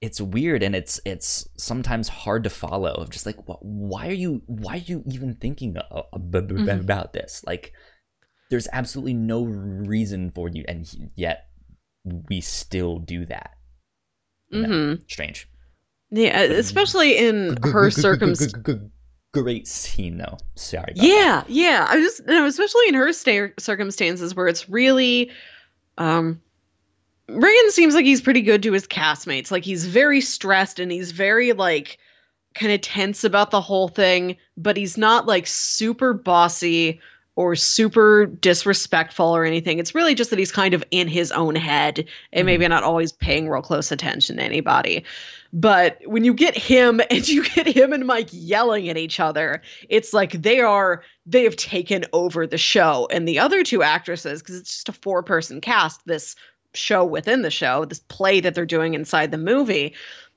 [0.01, 4.41] it's weird and it's it's sometimes hard to follow of just like why are you
[4.45, 6.79] why are you even thinking mm-hmm.
[6.79, 7.73] about this like
[8.49, 11.47] there's absolutely no reason for you and yet
[12.29, 13.51] we still do that
[14.53, 15.01] mm-hmm.
[15.07, 15.49] strange
[16.11, 18.53] yeah especially in her circumstance
[19.31, 21.49] great scene though sorry yeah that.
[21.49, 25.29] yeah i just know, especially in her sta- circumstances where it's really
[25.97, 26.41] um
[27.29, 29.51] Riggan seems like he's pretty good to his castmates.
[29.51, 31.99] Like he's very stressed and he's very like
[32.55, 36.99] kind of tense about the whole thing, but he's not like super bossy
[37.39, 39.79] or super disrespectful or anything.
[39.79, 42.71] It's really just that he's kind of in his own head and maybe mm-hmm.
[42.71, 45.05] not always paying real close attention to anybody.
[45.53, 49.61] But when you get him and you get him and Mike yelling at each other,
[49.87, 53.07] it's like they are they have taken over the show.
[53.09, 56.35] And the other two actresses, because it's just a four person cast, this
[56.73, 59.93] show within the show, this play that they're doing inside the movie.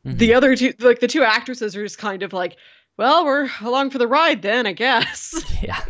[0.07, 0.19] Mm-hmm.
[0.19, 2.57] The other two, like the two actresses, are just kind of like,
[2.97, 5.35] well, we're along for the ride then, I guess.
[5.63, 5.81] Yeah.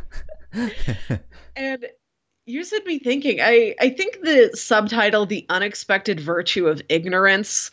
[1.57, 1.87] and
[2.47, 3.41] you set me thinking.
[3.41, 7.71] I I think the subtitle, "The Unexpected Virtue of Ignorance,"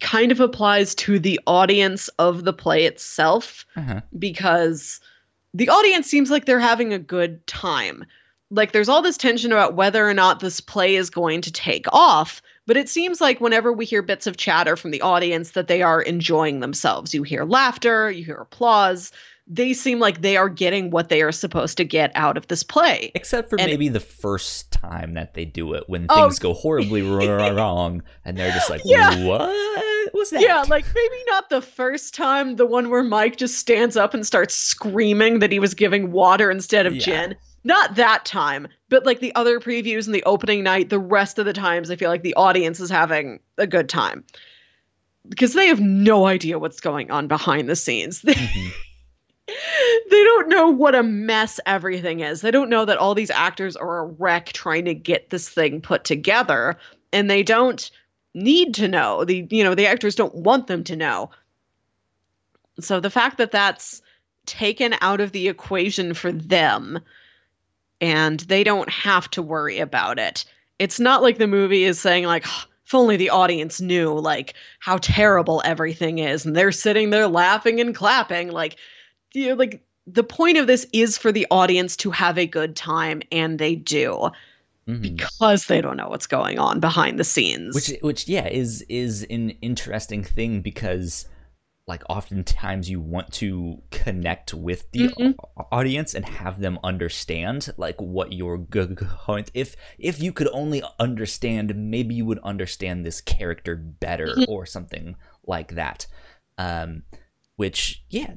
[0.00, 4.00] kind of applies to the audience of the play itself uh-huh.
[4.18, 5.00] because
[5.52, 8.04] the audience seems like they're having a good time
[8.52, 11.86] like there's all this tension about whether or not this play is going to take
[11.92, 15.66] off but it seems like whenever we hear bits of chatter from the audience that
[15.66, 19.10] they are enjoying themselves you hear laughter you hear applause
[19.52, 22.62] they seem like they are getting what they are supposed to get out of this
[22.62, 26.38] play except for and, maybe the first time that they do it when oh, things
[26.38, 29.24] go horribly wrong and they're just like yeah.
[29.26, 29.50] what
[30.14, 33.96] was that yeah like maybe not the first time the one where mike just stands
[33.96, 37.00] up and starts screaming that he was giving water instead of yeah.
[37.00, 41.38] gin not that time, but like the other previews and the opening night, the rest
[41.38, 44.24] of the times I feel like the audience is having a good time.
[45.28, 48.22] Because they have no idea what's going on behind the scenes.
[48.30, 48.68] Mm-hmm.
[50.10, 52.40] they don't know what a mess everything is.
[52.40, 55.80] They don't know that all these actors are a wreck trying to get this thing
[55.80, 56.76] put together
[57.12, 57.90] and they don't
[58.34, 59.24] need to know.
[59.24, 61.30] The you know, the actors don't want them to know.
[62.80, 64.02] So the fact that that's
[64.46, 66.98] taken out of the equation for them
[68.00, 70.44] and they don't have to worry about it.
[70.78, 72.46] It's not like the movie is saying like
[72.86, 77.80] if only the audience knew like how terrible everything is and they're sitting there laughing
[77.80, 78.76] and clapping like
[79.34, 82.74] you know like the point of this is for the audience to have a good
[82.76, 84.30] time and they do
[84.88, 85.02] mm-hmm.
[85.02, 89.24] because they don't know what's going on behind the scenes which which yeah is is
[89.30, 91.28] an interesting thing because
[91.86, 95.34] like oftentimes you want to connect with the Mhm.
[95.72, 98.86] audience and have them understand like what you're g-
[99.26, 104.44] going if if you could only understand maybe you would understand this character better Mhm.
[104.48, 105.16] or something
[105.46, 106.06] like that
[106.58, 107.02] um
[107.56, 108.34] which yeah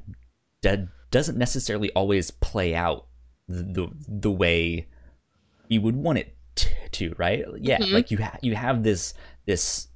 [0.64, 3.06] that doesn't necessarily always play out
[3.48, 4.86] the the way
[5.68, 7.92] you would want it t- to right yeah Mhm.
[7.92, 9.14] like you ha- you have this
[9.46, 9.88] this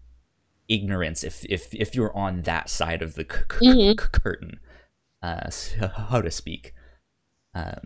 [0.68, 4.00] ignorance if if if you're on that side of the c- Mhm.
[4.00, 4.60] c- curtain
[5.22, 5.88] uh so
[6.22, 6.74] to speak
[7.54, 7.80] um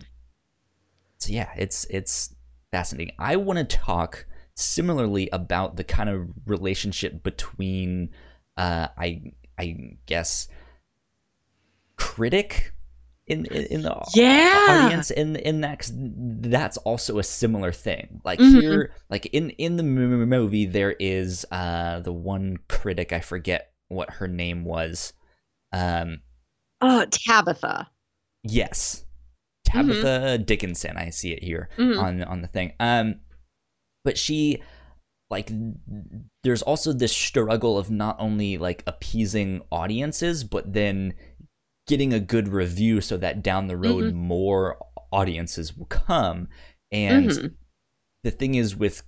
[1.18, 2.34] so yeah it's it's
[2.72, 8.10] fascinating i want to talk similarly about the kind of relationship between
[8.56, 9.22] uh i
[9.58, 10.48] i guess
[12.02, 12.72] critic
[13.28, 14.58] in in, in the Yeah.
[14.68, 18.60] audience in in that 'cause that's also a similar thing like Mhm.
[18.60, 24.10] here like in in the movie there is uh the one critic i forget what
[24.14, 25.12] her name was
[25.72, 26.20] um
[26.80, 27.88] Oh, Tabitha.
[28.42, 29.04] yes
[29.64, 31.98] tabitha dickinson i see it here Mhm.
[31.98, 33.20] on on the thing um
[34.04, 34.60] but she
[35.30, 35.50] like
[36.42, 41.14] there's also this struggle of not only like appeasing audiences but then
[41.86, 44.14] getting a good review so that down the road Mhm.
[44.14, 44.78] more
[45.10, 46.48] audiences will come
[46.90, 47.54] and Mhm.
[48.22, 49.02] the thing is with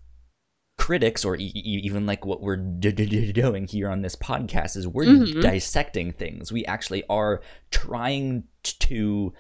[0.77, 4.17] critics or e- e- even like what we're d- d- d- doing here on this
[4.17, 5.41] podcast is we're Mhm.
[5.41, 9.33] dissecting things we actually are trying to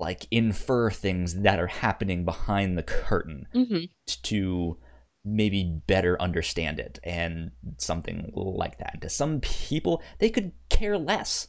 [0.00, 3.88] like infer things that are happening behind the curtain Mhm.
[4.22, 4.76] to
[5.24, 11.46] maybe better understand it and something like that to some people they could care less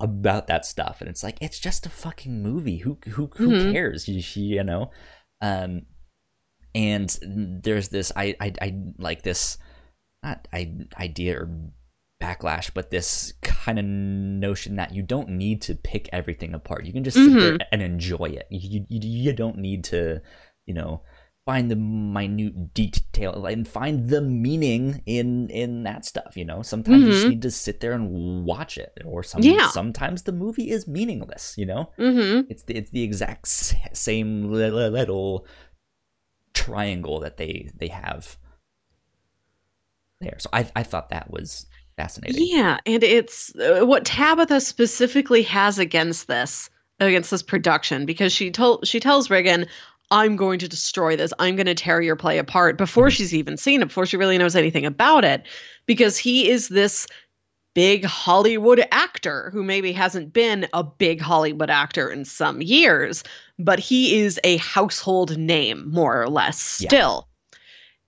[0.00, 2.78] about that stuff and it's like it's just a fucking movie.
[2.78, 3.72] Who who who Mhm.
[3.72, 4.06] cares?
[4.08, 4.22] You,
[4.56, 4.90] you know?
[5.40, 5.82] Um
[6.74, 7.18] and
[7.62, 9.58] there's this i i, I like this
[10.22, 11.50] not I, idea or
[12.22, 16.84] backlash but this kind of notion that you don't need to pick everything apart.
[16.86, 18.46] You can just sit there and enjoy it.
[18.50, 20.22] You, you, you don't need to
[20.66, 21.02] you know
[21.44, 27.02] find the minute detail and find the meaning in in that stuff you know sometimes
[27.04, 27.30] you just Mhm.
[27.30, 29.68] need to sit there and watch it or some, Yeah.
[29.70, 32.46] sometimes the movie is meaningless you know Mhm.
[32.48, 35.44] it's the, it's the exact same li- li- little
[36.54, 38.36] triangle that they they have
[40.20, 45.42] there so i i thought that was fascinating Yeah, and it's uh, what Tabitha specifically
[45.42, 49.66] has against this against this production because she told she tells Riggan,
[50.12, 51.32] "I'm going to destroy this.
[51.40, 53.12] I'm going to tear your play apart." Before Mhm.
[53.12, 55.42] she's even seen it, before she really knows anything about it,
[55.86, 57.08] because he is this
[57.74, 63.24] big Hollywood actor who maybe hasn't been a big Hollywood actor in some years,
[63.58, 66.88] but he is a household name more or less Yeah.
[66.88, 67.28] still.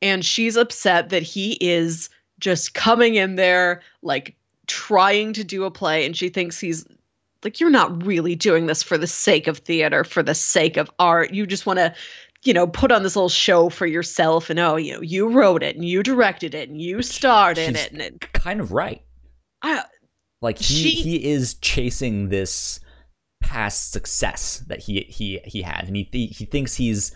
[0.03, 4.37] And she's upset that he is just coming in there like
[4.67, 6.85] trying to do a play and she thinks he's
[7.44, 10.90] like you're not really doing this for the sake of theater for the sake of
[10.98, 11.33] art.
[11.33, 11.94] You just want to
[12.44, 15.62] you know put on this little show for yourself and oh you know you wrote
[15.62, 19.02] it and you directed it and you starred in it and it, kind of right.
[19.62, 19.85] I,
[20.42, 22.80] like he She- he is chasing this
[23.42, 27.14] past success that he he he had and he he thinks he's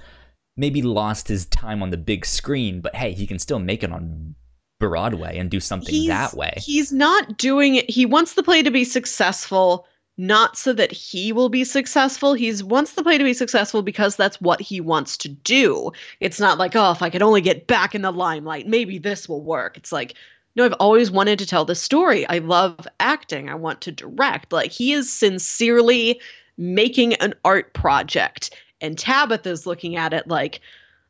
[0.56, 3.90] maybe lost his time on the big screen but hey he can still make it
[3.90, 4.34] on
[4.78, 6.52] broadway and do something that way.
[6.58, 9.86] he's not doing it he wants the play to be successful
[10.18, 12.34] not so that he will be successful.
[12.34, 15.92] He's wants the play to be successful because that's what he wants to do.
[16.20, 19.28] It's not like oh if i could only get back in the limelight maybe this
[19.28, 19.76] will work.
[19.76, 20.14] It's like
[20.56, 22.26] no i've always wanted to tell this story.
[22.28, 23.48] I love acting.
[23.48, 24.52] I want to direct.
[24.52, 26.20] Like he is sincerely
[26.56, 28.54] making an art project.
[28.80, 30.60] And tabitha's looking at it like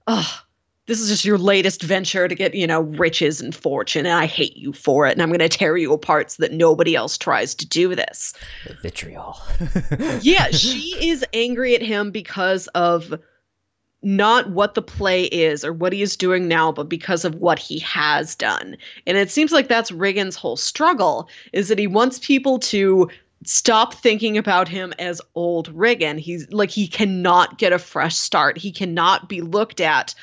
[0.06, 0.42] oh
[0.88, 4.26] this is just your latest venture to get, you know, riches and fortune, and I
[4.26, 7.16] hate you for it, and I'm going to tear you apart so that nobody else
[7.16, 8.34] tries to do this.
[8.66, 9.36] The vitriol
[10.22, 13.14] Yeah, she is angry at him because of
[14.02, 17.58] not what the play is or what he is doing now, but because of what
[17.58, 18.76] he has done.
[19.06, 23.10] And it seems like that's Riggan's whole struggle is that he wants people to
[23.44, 26.18] stop thinking about him as old Riggan.
[26.18, 28.56] He's like he cannot get a fresh start.
[28.56, 30.14] He cannot be looked at.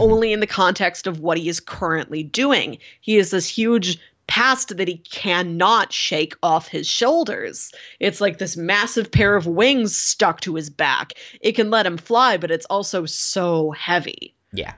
[0.00, 2.78] Only in the context of what he is currently doing.
[3.00, 7.70] He is this huge past that he cannot shake off his shoulders.
[8.00, 11.12] It's like this massive pair of wings stuck to his back.
[11.42, 14.34] It can let him fly, but it's also so heavy.
[14.52, 14.74] Yeah.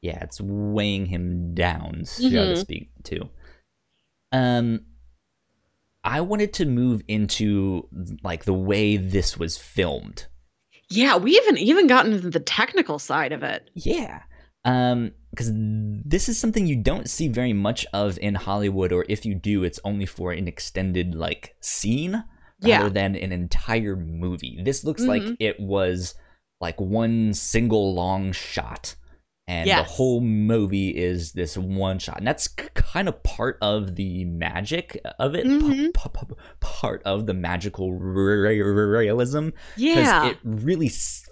[0.00, 2.56] Yeah, it's weighing him down, so to Mhm.
[2.58, 3.28] speak, too.
[4.32, 4.80] Um
[6.04, 7.88] I wanted to move into
[8.22, 10.26] like the way this was filmed.
[10.88, 13.68] Yeah, we haven't even gotten into the technical side of it.
[13.74, 14.22] Yeah.
[14.68, 19.24] Um, because this is something you don't see very much of in Hollywood, or if
[19.26, 22.24] you do, it's only for an extended like scene
[22.60, 22.78] Yeah.
[22.78, 24.60] rather than an entire movie.
[24.64, 25.36] This looks like Mhm.
[25.38, 26.14] it was
[26.60, 28.94] like one single long shot.
[29.46, 32.18] And the whole movie is this one shot.
[32.18, 35.94] And that's kind of part of the magic of it, Mhm.
[35.94, 40.30] p- p- part of the magical re- re- realism because Yeah.
[40.30, 40.90] it really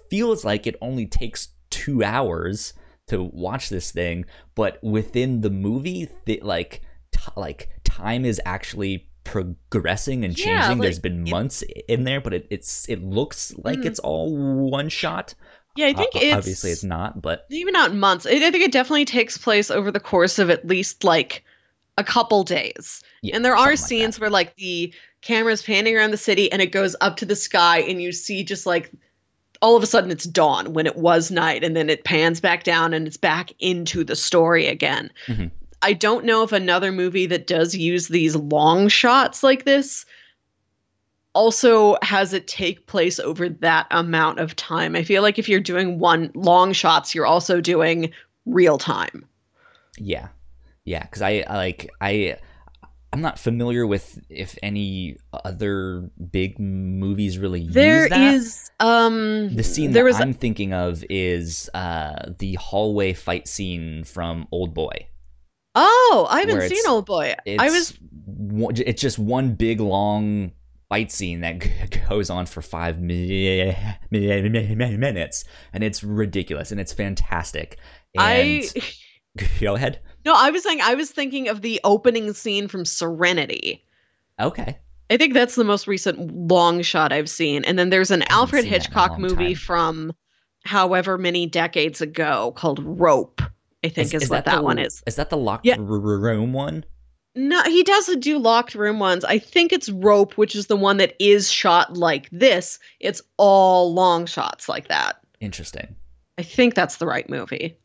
[0.09, 2.73] feels like it only takes two hours
[3.07, 6.81] to watch this thing but within the movie th- like
[7.11, 12.03] t- like time is actually progressing and changing Yeah, there's like, been it- months in
[12.03, 13.85] there but it, it's it looks like Mhm.
[13.85, 14.35] it's all
[14.69, 15.33] one shot
[15.75, 18.25] yeah, I think O- it's obviously it's not but maybe not months.
[18.25, 21.43] I I think it definitely takes place over the course of at least like
[21.99, 23.03] a couple days.
[23.21, 24.21] yeah, and there are like scenes that.
[24.21, 24.91] where like the
[25.21, 28.43] camera's panning around the city and it goes up to the sky and you see
[28.43, 28.91] just like
[29.61, 32.63] all of a sudden it's dawn when it was night and then it pans back
[32.63, 35.11] down and it's back into the story again.
[35.27, 35.51] Mhm.
[35.81, 40.05] I don't know if another movie that does use these long shots like this
[41.33, 44.95] also has it take place over that amount of time.
[44.95, 48.11] I feel like if you're doing one long shots, you're also doing
[48.45, 49.25] real time.
[49.99, 50.27] yeah
[50.85, 52.37] yeah because I, I like i
[53.13, 59.55] i'm not familiar with if any other big movies really There use that is um
[59.55, 64.47] The scene there that was I'm thinking of is uh, the hallway fight scene from
[64.51, 65.07] Old Boy.
[65.73, 67.33] Oh, I haven't seen Old Boy.
[67.45, 67.97] It's, I was
[68.79, 70.51] it's just one big long
[70.89, 73.73] fight scene that g- goes on for five mi-
[74.11, 75.43] mi- mi- mi- minutes,
[75.73, 77.77] and it's ridiculous and it's fantastic.
[78.15, 78.63] And I
[79.59, 80.01] go ahead.
[80.27, 83.81] No, I was saying I was thinking of the opening scene from Serenity.
[84.41, 84.77] Okay.
[85.09, 87.63] I think that's the most recent long shot I've seen.
[87.63, 89.55] And then there's an Alfred seen that in a Hitchcock movie time.
[89.55, 90.13] from
[90.65, 93.41] however many decades ago called Rope.
[93.85, 95.01] I think is, what that, the, one is.
[95.07, 95.77] Is that the locked Yeah.
[95.77, 96.83] r- room one?
[97.35, 99.23] No, he doesn't do locked room ones.
[99.23, 102.79] I think it's Rope, which is the one that is shot like this.
[102.99, 105.21] It's all long shots like that.
[105.39, 105.95] Interesting.
[106.37, 107.77] I think that's the right movie.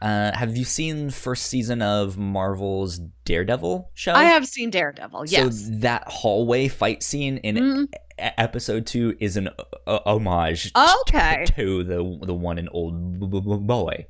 [0.00, 4.12] Uh, have you seen first season of Marvel's Daredevil show?
[4.14, 5.26] I have seen Daredevil.
[5.26, 5.64] Yes.
[5.66, 7.84] So that hallway fight scene in Mhm.
[7.84, 9.50] e- episode two is an
[9.86, 10.72] o- homage
[11.02, 11.44] Okay.
[11.56, 11.96] to the
[12.26, 13.20] the one in Old
[13.66, 14.06] Boy,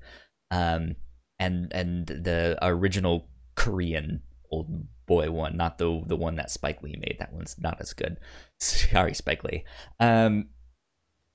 [0.51, 0.95] um,
[1.39, 4.23] and and the original Korean
[4.53, 7.17] Old Boy one, not the the one that Spike Lee made.
[7.19, 8.17] That one's not as good.
[8.61, 9.65] Sorry, Spike Lee.
[9.99, 10.51] Um,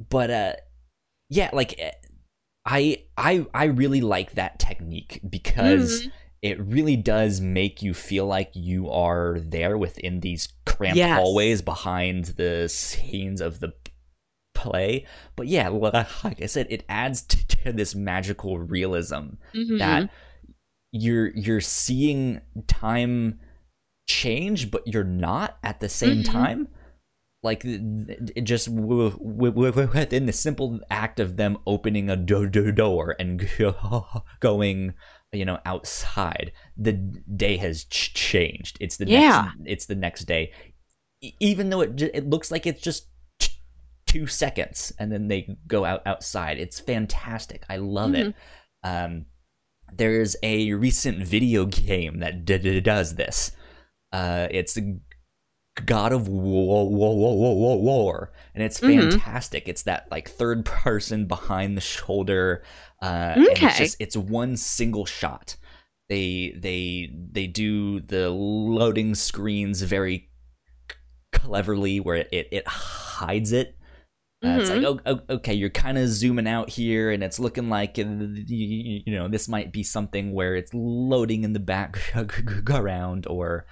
[0.10, 0.54] but uh,
[1.30, 1.78] yeah, like
[2.66, 6.12] I I I really like that technique because Mhm.
[6.42, 11.18] it really does make you feel like you are there within these cramped Yes.
[11.18, 13.74] hallways behind the scenes of the
[14.56, 15.06] play.
[15.36, 19.78] But yeah, like I said, it adds to, to this magical realism Mhm.
[19.80, 20.10] that
[20.92, 23.40] you're you're seeing time
[24.08, 26.26] change, but you're not at the same Mhm.
[26.26, 26.68] time.
[27.46, 32.72] Like th- th- it just within the simple act of them opening a do- do-
[32.72, 33.48] door and
[34.40, 34.94] going,
[35.32, 38.78] you know, outside, the day has changed.
[38.82, 39.52] It's the Yeah.
[39.58, 40.52] next, it's the next day,
[41.40, 43.08] even though it it looks like it's just
[44.08, 46.58] two seconds and then they go out outside.
[46.58, 47.64] It's fantastic.
[47.70, 48.34] I love it.
[48.84, 49.26] Um,
[49.94, 53.52] there's a recent video game that d- d- does this.
[54.12, 54.78] Uh, it's
[55.86, 59.12] God of War, War, War, War, War, and it's Mhm.
[59.12, 59.68] fantastic.
[59.68, 62.64] It's that like third person behind the shoulder.
[63.02, 63.66] Uh, and Okay.
[63.68, 65.58] it's just it's one single shot.
[66.08, 70.30] They they they do the loading screens very
[71.32, 73.76] cleverly, where it it, it hides it.
[74.44, 75.00] Uh, it's like, oh,
[75.30, 79.28] okay, you're kind of zooming out here, and it's looking like, uh, you you know,
[79.28, 83.66] this might be something where it's loading in the background, or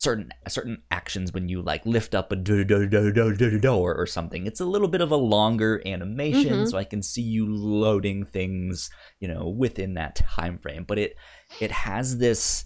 [0.00, 3.94] certain certain actions when you like lift up a do- do- do- do- do- door
[3.94, 4.46] or something.
[4.46, 6.70] It's a little bit of a longer animation, Mhm.
[6.70, 8.90] so I can see you loading things,
[9.20, 10.84] you know, within that time frame.
[10.84, 11.16] But it
[11.60, 12.64] it has this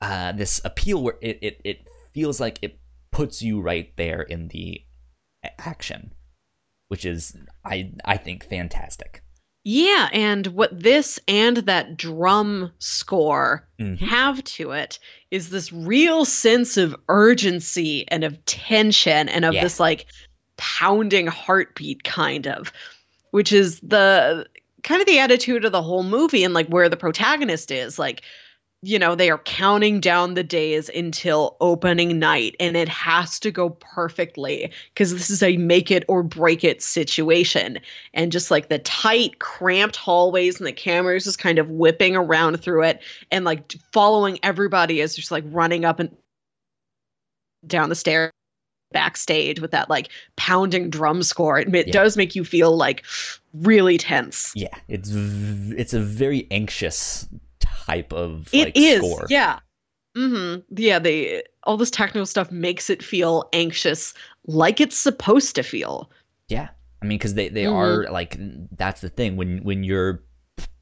[0.00, 4.48] uh, this appeal where it, it it feels like it puts you right there in
[4.48, 4.82] the
[5.58, 6.12] action,
[6.88, 9.22] which is I I think fantastic.
[9.70, 13.98] Yeah, and what this and that drum score Mhm.
[13.98, 14.98] have to it
[15.30, 19.62] is this real sense of urgency and of tension and of Yeah.
[19.64, 20.06] this like
[20.56, 22.72] pounding heartbeat kind of
[23.32, 24.46] which is the
[24.84, 28.22] kind of the attitude of the whole movie and like where the protagonist is like
[28.82, 33.50] you know, they are counting down the days until opening night and it has to
[33.50, 37.80] go perfectly because this is a make it or break it situation.
[38.14, 42.56] And just like the tight, cramped hallways and the cameras just kind of whipping around
[42.58, 43.02] through it
[43.32, 46.14] and like following everybody as just like running up and
[47.66, 48.30] down the stairs
[48.92, 51.58] backstage with that like pounding drum score.
[51.58, 51.92] It, it Yeah.
[51.92, 53.04] does make you feel like
[53.52, 54.52] really tense.
[54.54, 57.26] Yeah, it's v- it's a very anxious
[57.88, 59.26] type of It like, is, score.
[59.30, 59.58] yeah.
[60.16, 60.60] Mm-hmm.
[60.76, 64.14] Yeah, they all this technical stuff makes it feel anxious,
[64.46, 66.10] like it's supposed to feel.
[66.48, 66.68] Yeah,
[67.02, 67.74] I mean, because they they Mhm.
[67.74, 68.36] are like
[68.76, 70.24] that's the thing when when you're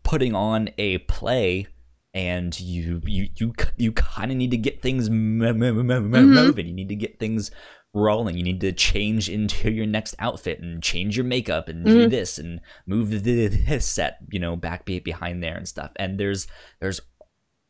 [0.04, 1.66] putting on a play
[2.14, 6.12] and you you you you kind of need to get things Mhm.
[6.12, 6.66] moving.
[6.66, 7.50] You need to get things
[7.96, 8.36] rolling.
[8.36, 12.10] You need to change into your next outfit and change your makeup and do Mhm.
[12.10, 15.90] this and move the, this set you know back behind there and stuff.
[15.96, 16.46] And there's
[16.80, 17.00] there's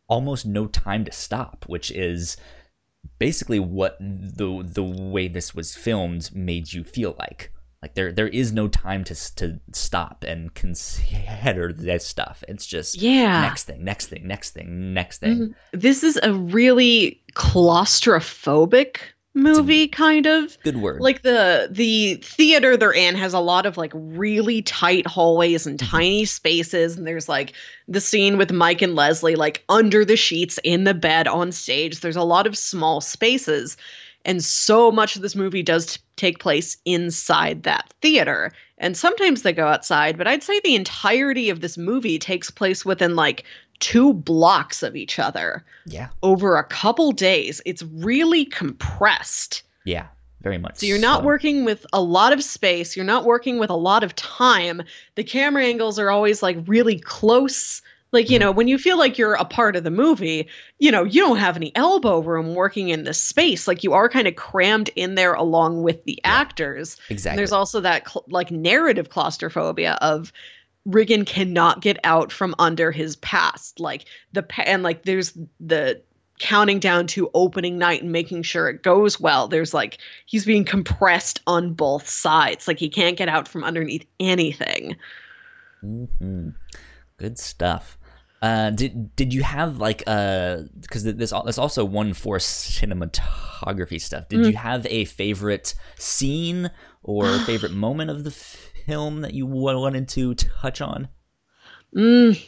[0.09, 2.37] almost no time to stop, which is
[3.19, 7.53] basically what the the way this was filmed made you feel like.
[7.83, 12.43] Like there there is no time to to stop and consider this stuff.
[12.49, 13.43] It's just Yeah.
[13.43, 15.39] next thing, next thing, next thing, next thing.
[15.39, 15.55] Mhm.
[15.73, 18.97] This is a really claustrophobic
[19.37, 20.57] movie, kind of.
[20.63, 21.01] Good word.
[21.01, 25.79] Like the the theater they're in has a lot of like really tight hallways and
[25.79, 25.89] Mhm.
[25.91, 27.53] tiny spaces, and there's like
[27.87, 32.01] the scene with Mike and Leslie like under the sheets in the bed on stage.
[32.01, 33.77] There's a lot of small spaces,
[34.25, 38.53] and so much of this movie does t- take place inside that theater.
[38.79, 42.85] And sometimes they go outside, but I'd say the entirety of this movie takes place
[42.85, 43.45] within like
[43.81, 47.61] two blocks of each other yeah, over a couple days.
[47.67, 48.45] It's really
[48.87, 49.63] compressed.
[49.85, 50.07] yeah,
[50.43, 50.77] very much.
[50.79, 51.27] So you're not so.
[51.27, 54.83] working with a lot of space, you're not working with a lot of time.
[55.17, 57.83] The camera angles are always like really close.
[58.13, 58.41] Like, you Mhm.
[58.41, 60.49] know, when you feel like you're a part of the movie,
[60.79, 63.67] you know, you don't have any elbow room working in this space.
[63.67, 66.31] Like you are kind of crammed in there along with the Yeah.
[66.41, 66.97] actors.
[67.09, 67.37] And exactly.
[67.39, 70.33] there's also that cl- like narrative claustrophobia of
[70.87, 73.81] Riggan cannot get out from under his past.
[73.81, 76.01] Like the pa- and like there's the
[76.39, 79.49] counting down to opening night and making sure it goes well.
[79.49, 82.69] There's like he's being compressed on both sides.
[82.69, 84.97] Like he can't get out from underneath anything.
[85.81, 86.51] hmm
[87.19, 87.97] Good stuff.
[88.43, 94.29] Uh, did did you have like uh because this there's also one for cinematography stuff.
[94.29, 94.51] Did Mm.
[94.51, 96.71] you have a favorite scene
[97.03, 98.31] or favorite moment of the
[98.87, 101.09] film that you wanted to touch on?
[101.95, 102.41] Mm.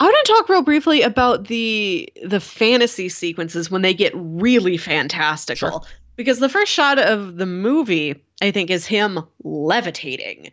[0.00, 4.76] I want to talk real briefly about the the fantasy sequences when they get really
[4.78, 5.70] fantastical.
[5.70, 5.80] Sure.
[6.16, 10.50] Because the first shot of the movie, I think, is him levitating.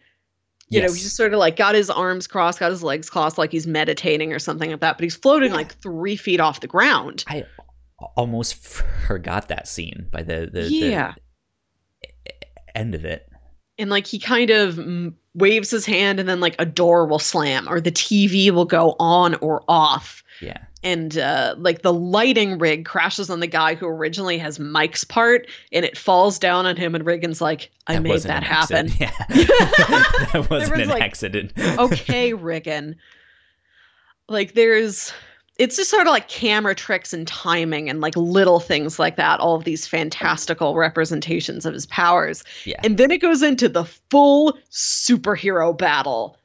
[0.70, 0.96] You know, Yes.
[0.96, 3.66] he's just sort of like got his arms crossed, got his legs crossed, like he's
[3.68, 4.98] meditating or something like that.
[4.98, 5.58] But he's floating Yeah.
[5.58, 7.24] like three feet off the ground.
[7.28, 7.46] I
[8.18, 11.14] almost forgot that scene by the the, yeah.
[11.14, 11.22] the
[12.78, 13.28] end of it.
[13.80, 17.20] and like he kind of mm, waves his hand and then like a door will
[17.20, 20.58] slam or the tv will go on or off Yeah.
[20.84, 25.48] and uh, like the lighting rig crashes on the guy who originally has mike's part
[25.72, 29.00] and it falls down on him and Riggan's like i made that happen accident.
[29.00, 29.28] Yeah.
[30.34, 31.54] that wasn't an like, accident.
[31.58, 32.96] okay riggan
[34.30, 35.14] like there's
[35.60, 39.40] it's just sort of like camera tricks and timing and like little things like that
[39.40, 42.80] all of these fantastical representations of his powers Yeah.
[42.84, 46.38] and then it goes into the full superhero battle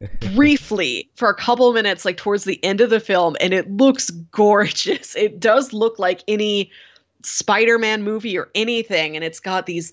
[0.34, 4.10] briefly for a couple minutes like towards the end of the film and it looks
[4.10, 6.70] gorgeous it does look like any
[7.22, 9.92] spider-man movie or anything and it's got these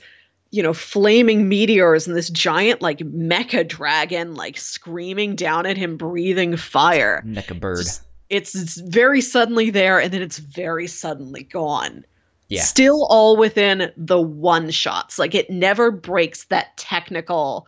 [0.52, 5.96] you know flaming meteors and this giant like mecha dragon like screaming down at him
[5.98, 7.78] breathing fire Mecha bird.
[7.78, 12.04] Just- it's, it's very suddenly there and then it's very suddenly gone
[12.50, 12.62] Yeah.
[12.64, 17.68] still all within the one shots like it never breaks that technical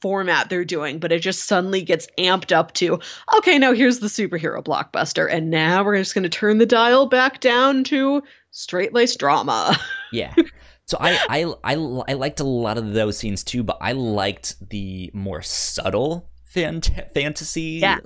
[0.00, 2.98] format they're doing but it just suddenly gets amped up to
[3.36, 7.06] okay now here's the superhero blockbuster and now we're just going to turn the dial
[7.06, 9.78] back down to straight laced drama
[10.12, 10.34] Yeah.
[10.86, 11.74] So I, I I
[12.08, 17.10] I liked a lot of those scenes too, but I liked the more subtle fant-
[17.14, 17.98] fantasy Yeah.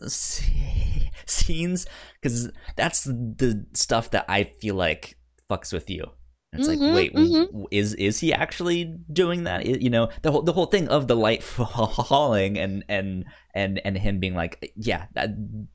[1.31, 1.87] scenes
[2.20, 5.18] because that's the stuff that I feel like
[5.51, 6.05] fucks with you.
[6.53, 7.64] It's Mhm, like, wait, mhm.
[7.70, 9.66] is is he actually doing that?
[9.66, 13.24] You know, the whole the whole thing of the light falling and and
[13.55, 15.31] and and him being like, yeah, that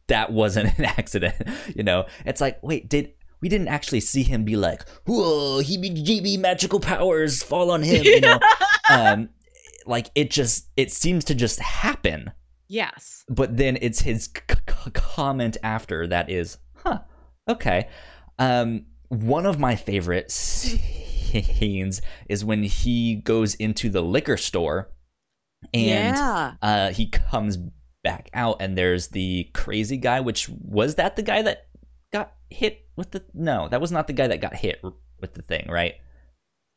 [0.07, 1.35] that wasn't an accident.
[1.75, 6.39] You know, it's like, wait, did we didn't actually see him be like, whoa, heebie-jeebie
[6.39, 8.39] magical powers fall on him, you know?
[8.89, 9.29] um,
[9.85, 12.31] like it just it seems to just happen.
[12.71, 13.25] Yes.
[13.27, 16.99] but then it's his c- c- comment after that is, huh,
[17.49, 17.89] okay.
[18.39, 24.89] Um, one of my favorite scenes is when he goes into the liquor store
[25.73, 26.53] and yeah.
[26.61, 27.57] uh, he comes
[28.03, 31.67] back out and there's the crazy guy which was that the guy that
[32.11, 34.81] got hit with the no that was not the guy that got hit
[35.19, 35.95] with the thing right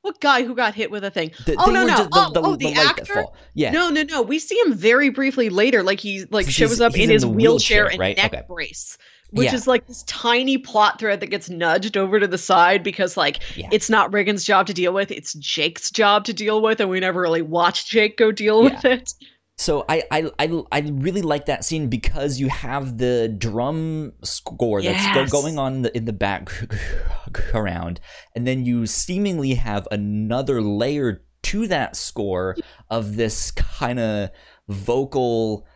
[0.05, 1.31] What guy who got hit with a thing?
[1.47, 1.97] the, Oh, no, no.
[1.97, 3.25] just- the, Oh, the, oh, the the actor?
[3.55, 4.21] yeah No, no, no.
[4.21, 5.83] We see him very briefly later.
[5.83, 8.17] Like he like shows up in in his the wheelchair, wheelchair, and right?
[8.19, 8.43] neck Okay.
[8.47, 8.99] brace,
[9.31, 9.55] which Yeah.
[9.55, 13.39] is like this tiny plot thread that gets nudged over to the side because like
[13.57, 13.69] Yeah.
[13.73, 17.01] it's not Riggan's job to deal with; it's Jake's job to deal with, and we
[17.01, 18.75] never really watch Jake go deal Yeah.
[18.75, 19.15] with it.
[19.57, 24.83] So I, I I I really like that scene because you have the drum score
[24.83, 25.31] that's Yes.
[25.31, 28.01] going on the, in the background,
[28.35, 32.57] and then you seemingly have another layer to that score
[32.91, 34.31] of this kind of
[34.69, 35.67] vocal,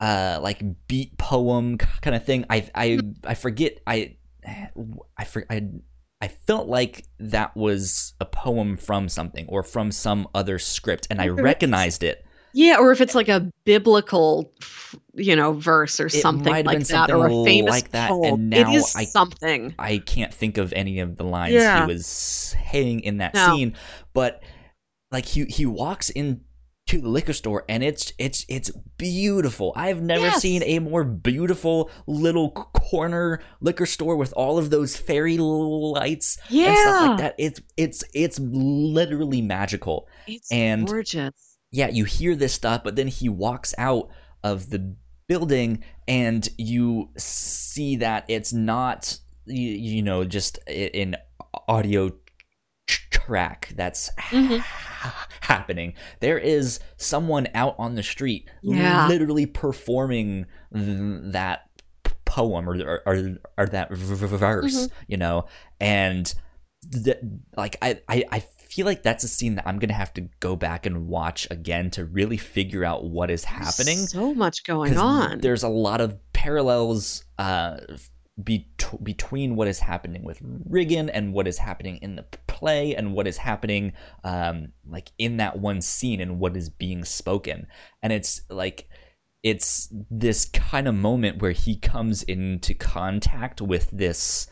[0.00, 2.44] uh, like beat poem kind of thing.
[2.50, 4.16] I I I forget I
[5.16, 5.68] I for, I.
[6.22, 11.18] I felt like that was a poem from something or from some other script, and
[11.18, 12.26] I recognized it.
[12.52, 14.52] Yeah, or if it's like a biblical,
[15.14, 18.34] you know, verse or It something like that, or a famous like that, poem.
[18.40, 19.74] and now is I- something.
[19.78, 21.86] I can't think of any of the lines Yeah.
[21.86, 23.54] he was saying in that No.
[23.56, 23.74] scene,
[24.12, 24.42] but
[25.12, 26.40] like he he walks into
[26.90, 29.72] the liquor store and it's it's it's beautiful.
[29.76, 30.40] I've never Yes.
[30.42, 36.76] seen a more beautiful little corner liquor store with all of those fairy lights and
[36.76, 37.34] stuff Yeah, like that.
[37.38, 40.08] It's it's it's literally magical.
[40.26, 41.49] it's and- gorgeous.
[41.70, 44.08] Yeah, you hear this stuff, but then he walks out
[44.42, 44.94] of the
[45.28, 51.16] building and you see that it's not, you, you know, just an
[51.68, 52.10] audio
[52.88, 54.58] track that's Mhm.
[54.58, 55.94] ha- happening.
[56.20, 59.06] There is someone out on the street Yeah.
[59.06, 61.70] literally performing th- that
[62.24, 64.94] poem or, or, or, or that v- v- verse, Mm-hmm.
[65.08, 65.46] you know,
[65.80, 66.32] and
[66.92, 67.18] th-
[67.56, 70.56] like I, I, I feel like that's a scene that I'm gonna have to go
[70.56, 73.98] back and watch again to really figure out what is happening.
[73.98, 75.40] So much going on.
[75.40, 77.78] There's a lot of parallels uh,
[78.42, 78.70] be-
[79.02, 83.26] between what is happening with Riggan and what is happening in the play and what
[83.26, 83.92] is happening
[84.24, 87.66] um, like in that one scene and what is being spoken.
[88.02, 88.88] And it's like
[89.42, 94.46] it's this kind of moment where he comes into contact with this.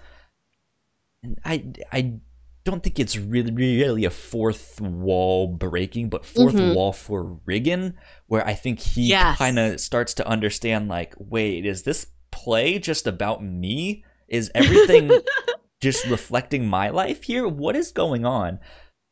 [1.44, 2.20] I I
[2.68, 6.74] don't think it's really really a fourth wall breaking, but 4th Mhm.
[6.74, 7.94] wall for Riggan,
[8.26, 9.38] where I think he Yes.
[9.38, 14.04] kind of starts to understand like, wait, is this play just about me?
[14.28, 15.20] Is everything
[15.80, 17.48] just reflecting my life here?
[17.48, 18.58] What is going on?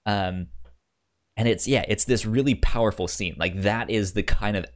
[0.04, 0.48] Um,
[1.36, 3.34] and it's yeah, it's this really powerful scene.
[3.38, 4.66] Like that is the kind of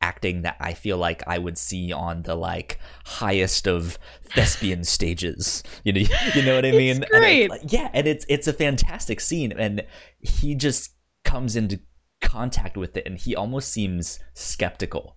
[0.00, 5.62] acting that I feel like I would see on the like highest of thespian stages.
[5.84, 6.00] You know,
[6.34, 6.96] you know what I It's mean?
[7.02, 7.50] And great.
[7.50, 9.84] like, yeah, and it's it's a fantastic scene, and
[10.20, 10.92] he just
[11.24, 11.80] comes into
[12.22, 15.16] contact with it, and he almost seems skeptical.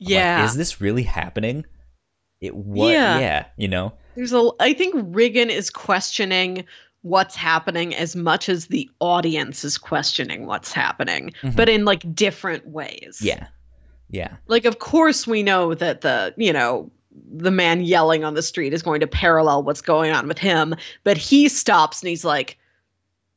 [0.00, 0.44] I'm like, yeah.
[0.44, 1.64] is this really happening?
[2.40, 2.90] It what?
[2.90, 3.18] Yeah.
[3.20, 3.92] yeah, you know.
[4.16, 6.64] There's a I think Riggan is questioning
[7.02, 11.54] what's happening as much as the audience is questioning what's happening, Mhm.
[11.56, 13.18] but in like different ways.
[13.22, 13.46] Yeah,
[14.10, 16.90] yeah, Like of course we know that the, you know,
[17.32, 20.74] the man yelling on the street is going to parallel what's going on with him,
[21.04, 22.58] but he stops and he's like,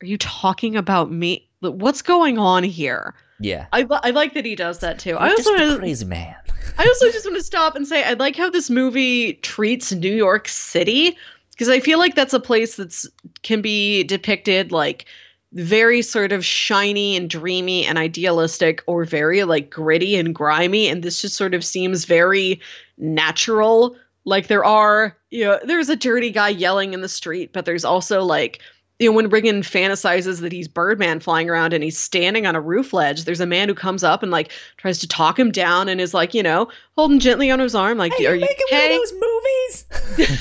[0.02, 1.48] "Are you talking about me?
[1.62, 3.68] What's going on here?" yeah.
[3.72, 5.16] I, I like that he does that too.
[5.16, 6.36] I You're also just crazy man.
[6.78, 10.14] I also just want to stop and say I like how this movie treats New
[10.14, 11.18] York City
[11.52, 13.08] because I feel like that's a place that's
[13.44, 15.06] can be depicted like
[15.54, 21.04] very sort of shiny and dreamy and idealistic or very like gritty and grimy and
[21.04, 22.60] this just sort of seems very
[22.98, 23.96] natural.
[24.26, 27.86] Like there are you know there's a dirty guy yelling in the street but there's
[27.86, 28.60] also like
[29.00, 32.62] you know when Riggan fantasizes that he's Birdman flying around and he's standing on a
[32.62, 35.88] roof ledge there's a man who comes up and like tries to talk him down
[35.88, 38.98] and is like you know holding gently on his arm like are you okay?
[38.98, 39.86] those movies?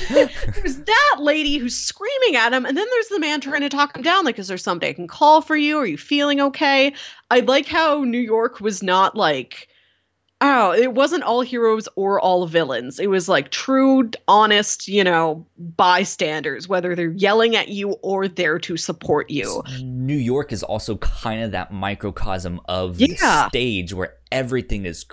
[0.54, 3.96] there's that lady who's screaming at him and then there's the man trying to talk
[3.96, 5.78] him down like is there somebody i can call for you?
[5.78, 6.92] Are you feeling okay?
[7.30, 9.68] I like how new york was not like
[10.42, 15.46] oh it wasn't all heroes or all villains it was like true honest you know
[15.58, 20.96] bystanders whether they're yelling at you or there to support you New York is also
[20.98, 23.06] kind of that microcosm of Yeah.
[23.16, 25.06] the stage where everything is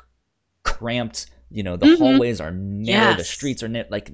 [0.63, 1.27] cramped.
[1.49, 1.97] You know, the Mhm.
[1.99, 3.87] hallways are narrow, the streets are narrow.
[3.91, 4.11] Like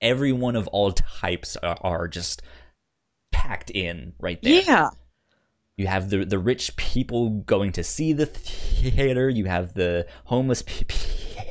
[0.00, 2.42] everyone of all types are, are just
[3.30, 4.62] packed in right there.
[4.62, 4.88] yeah
[5.76, 9.28] You have the the rich people going to see the theater.
[9.30, 10.62] You have the homeless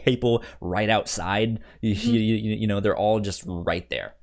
[0.06, 1.60] people right outside.
[1.82, 2.14] You, Mm-hmm.
[2.14, 2.20] you,
[2.56, 4.14] you, know, they're all just right there.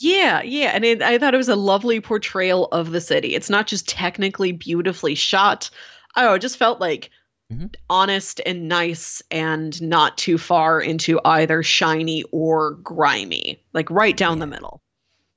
[0.00, 3.34] Yeah, yeah, and it, I thought it was a lovely portrayal of the city.
[3.36, 5.70] It's not just technically beautifully shot.
[6.16, 7.10] Oh, it just felt like
[7.52, 7.74] Mhm.
[7.90, 13.62] honest and nice and not too far into either shiny or grimy.
[13.74, 14.80] Like right down the middle.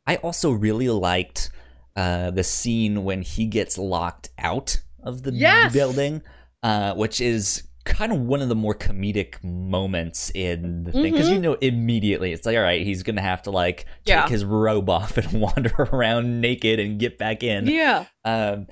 [0.08, 1.50] I also really liked
[1.98, 5.74] uh, the scene when he gets locked out of the Yes!
[5.74, 6.22] building,
[6.64, 11.30] uh, which is kind of one of the more comedic moments in the thing because
[11.30, 14.28] you know immediately it's like all right he's gonna have to like take Yeah.
[14.28, 18.04] his robe off and wander around naked and get back in Yeah.
[18.26, 18.68] um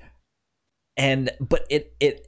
[0.98, 2.28] and but it it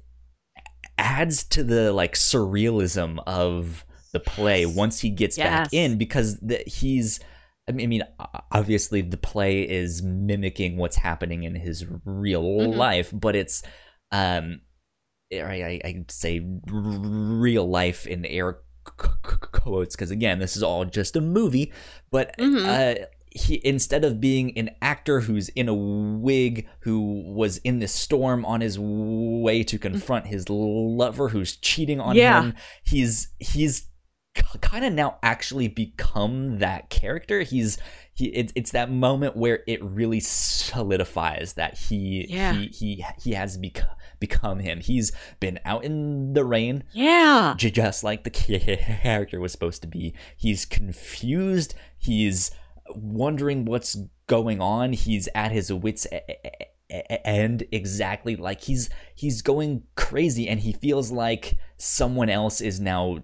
[0.97, 6.63] adds to the like surrealism of the play once he gets back in because the,
[6.65, 7.19] he's
[7.67, 12.43] I mean, I mean, o- obviously the play is mimicking what's happening in his real
[12.43, 12.75] Mhm.
[12.75, 13.63] life, but it's
[14.11, 14.61] um
[15.33, 16.39] I, I, say
[16.71, 21.73] real life in air quotes because again, this is all just a movie.
[22.11, 22.65] But Mhm.
[23.01, 27.91] uh, he instead of being an actor who's in a wig who was in this
[27.93, 32.41] storm on his way to confront his lover who's cheating on Yeah.
[32.41, 32.53] him,
[32.85, 33.89] he's he's
[34.61, 37.41] kind of now actually become that character.
[37.41, 37.77] He's
[38.13, 42.53] he it, it's that moment where it really solidifies that he Yeah.
[42.53, 44.79] he he he has become become him.
[44.79, 47.53] He's been out in the rain Yeah.
[47.57, 48.29] j- just like the
[49.03, 50.13] character was supposed to be.
[50.35, 51.75] He's confused.
[51.97, 52.49] He's
[52.95, 53.95] wondering what's
[54.27, 54.93] going on.
[54.93, 56.07] He's at his wits'
[56.89, 63.17] end exactly like he's he's going crazy and he feels like someone else is now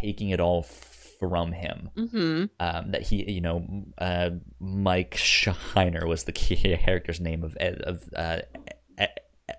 [0.00, 2.44] taking it all from him Mm-hmm.
[2.60, 3.64] um, that he, you know,
[3.98, 4.30] uh,
[4.60, 8.40] Mike Shiner was the character's name of Ed, of uh,
[9.00, 9.06] E-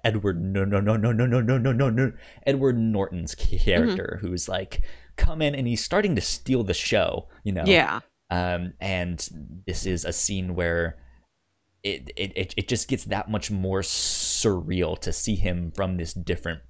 [0.04, 0.40] Edward.
[0.42, 2.12] No, no, no, no, no, no, no, no, no, no.
[2.46, 4.82] Edward Norton's character, who's like
[5.16, 7.28] come in and he's starting to steal the show.
[7.44, 8.02] You know, Yeah.
[8.30, 9.28] um, and
[9.66, 10.98] this is a scene where
[11.84, 16.14] it, it it it just gets that much more surreal to see him from this
[16.14, 16.62] different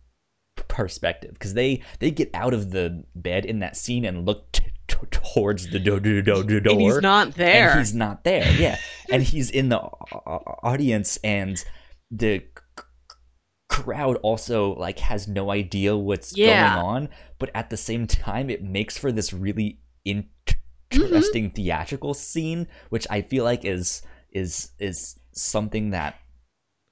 [0.78, 4.63] perspective because they they get out of the bed in that scene and look t-
[4.88, 7.69] t- towards the do- do- do- do- door And he's not there.
[7.71, 8.78] and he's not there yeah
[9.11, 9.97] and he's in the au-
[10.28, 11.63] au- audience and
[12.11, 12.84] the c-
[13.69, 16.75] crowd also like has no idea what's Yeah.
[16.75, 17.09] going on
[17.39, 21.03] but at the same time it makes for this really Mm-hmm.
[21.03, 24.01] interesting theatrical scene which i feel like is
[24.32, 26.15] is is something that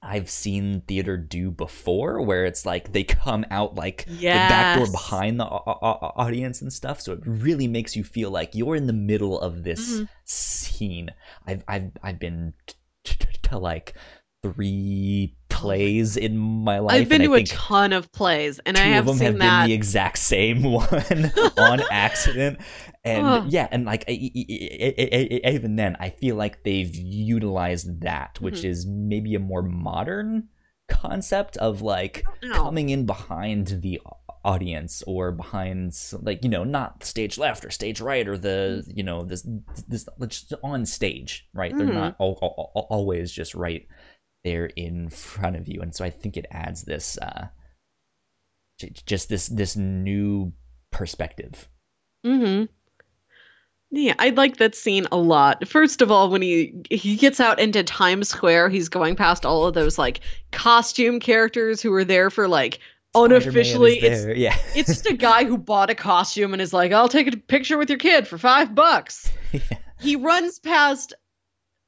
[0.06, 4.86] I've seen theater do before, where it's like they come out like the back door
[4.90, 7.00] behind the au- au- audience and stuff.
[7.00, 10.08] So it really makes you feel like you're in the middle of this Mhm.
[10.24, 11.10] scene.
[11.46, 13.94] I've I've I've been t- t- to like
[14.52, 17.00] three plays in my life.
[17.00, 19.60] I've been to a ton of plays, and I have of them have that.
[19.62, 22.58] been the exact same one on accident
[23.04, 28.40] and yeah and like I- I- I- even then i feel like they've utilized that
[28.40, 28.64] which Mhm.
[28.64, 30.48] is maybe a more modern
[30.88, 34.00] concept of like coming in behind the
[34.44, 35.92] audience or behind
[36.22, 38.98] like you know not stage left or stage right or the Mm-hmm.
[38.98, 39.46] you know this
[39.88, 40.08] this
[40.64, 41.94] on stage right they're Mhm.
[41.94, 43.86] not al- al- al- always just right
[44.46, 47.46] there in front of you and so i think it adds this uh
[49.04, 50.52] just this this new
[50.90, 51.68] perspective
[52.26, 52.64] Mm-hmm.
[53.92, 55.66] Yeah, I like that scene a lot.
[55.66, 59.64] First of all, when he he gets out into Times Square, he's going past all
[59.64, 60.20] of those like
[60.50, 62.80] costume characters who were there for like
[63.14, 63.98] unofficially.
[64.00, 67.32] It's yeah it's just a guy who bought a costume and is like, "I'll take
[67.32, 69.78] a picture with your kid for five bucks." Yeah.
[70.00, 71.14] He runs past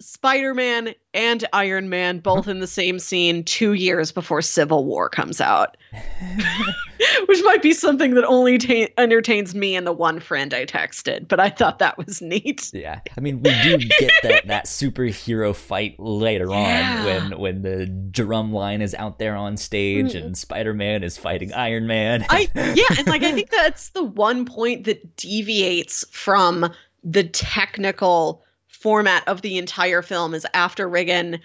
[0.01, 5.41] Spider-Man and Iron Man both in the same scene 2 years before Civil War comes
[5.41, 5.77] out.
[7.27, 11.29] Which might be something that only ta- entertains me and the one friend I texted,
[11.29, 12.71] but I thought that was neat.
[12.75, 16.99] Yeah, I mean, we do get that that superhero fight later Yeah.
[17.01, 20.25] on when when the drum line is out there on stage Mm.
[20.25, 22.25] and Spider Man is fighting Iron Man.
[22.31, 26.71] I yeah, and like I think that's the one point that deviates from
[27.05, 28.43] the technical
[28.81, 31.41] format of the entire film is after Riggan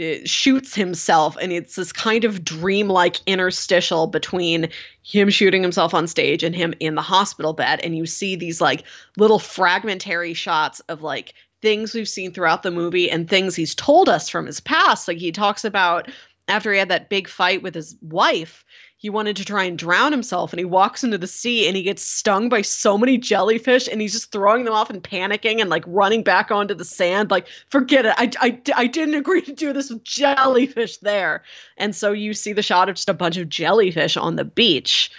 [0.00, 4.68] uh, shoots himself and it's this kind of dreamlike interstitial between
[5.02, 8.60] him shooting himself on stage and him in the hospital bed and you see these
[8.60, 8.84] like
[9.18, 14.08] little fragmentary shots of like things we've seen throughout the movie and things he's told
[14.08, 15.06] us from his past.
[15.06, 16.10] Like he talks about
[16.48, 18.64] after he had that big fight with his wife
[19.02, 21.82] he wanted to try and drown himself and he walks into the sea and he
[21.82, 25.68] gets stung by so many jellyfish and he's just throwing them off and panicking and
[25.68, 29.52] like running back onto the sand like forget it I, I, I didn't agree to
[29.52, 31.42] do this with jellyfish there
[31.76, 35.10] and so you see the shot of just a bunch of jellyfish on the beach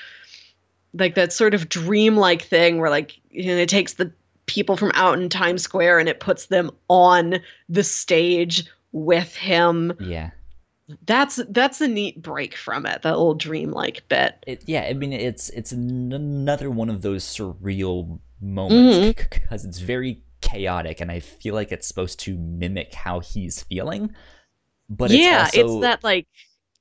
[0.93, 4.11] like that sort of dreamlike thing where like you know, it takes the
[4.45, 9.93] people from out in Times Square and it puts them on the stage with him.
[9.99, 10.31] Yeah.
[11.05, 13.01] That's that's a neat break from it.
[13.03, 14.43] That little dreamlike bit.
[14.45, 19.79] It, yeah, I mean it's it's an- another one of those surreal moments because it's
[19.79, 24.13] very chaotic and I feel like it's supposed to mimic how he's feeling.
[24.89, 26.27] But yeah, it's, also, it's that like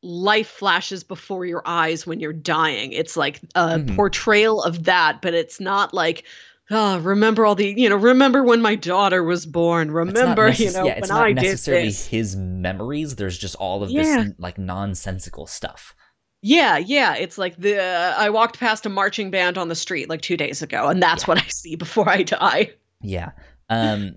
[0.02, 2.92] life flashes before your eyes when you're dying.
[2.92, 3.94] It's like a Mhm.
[3.94, 6.24] portrayal of that, but it's not like,
[6.72, 9.90] oh, remember all the, you know, remember when my daughter was born.
[9.90, 13.16] Remember, you know, yeah, it's when not I necessarily his memories.
[13.16, 14.24] There's just all of Yeah.
[14.24, 15.94] this like nonsensical stuff.
[16.42, 17.14] Yeah, yeah.
[17.14, 20.36] It's like the uh, I walked past a marching band on the street like two
[20.36, 21.26] days ago, and that's Yeah.
[21.28, 22.70] what I see before I die.
[23.00, 23.30] Yeah.
[23.70, 24.16] Um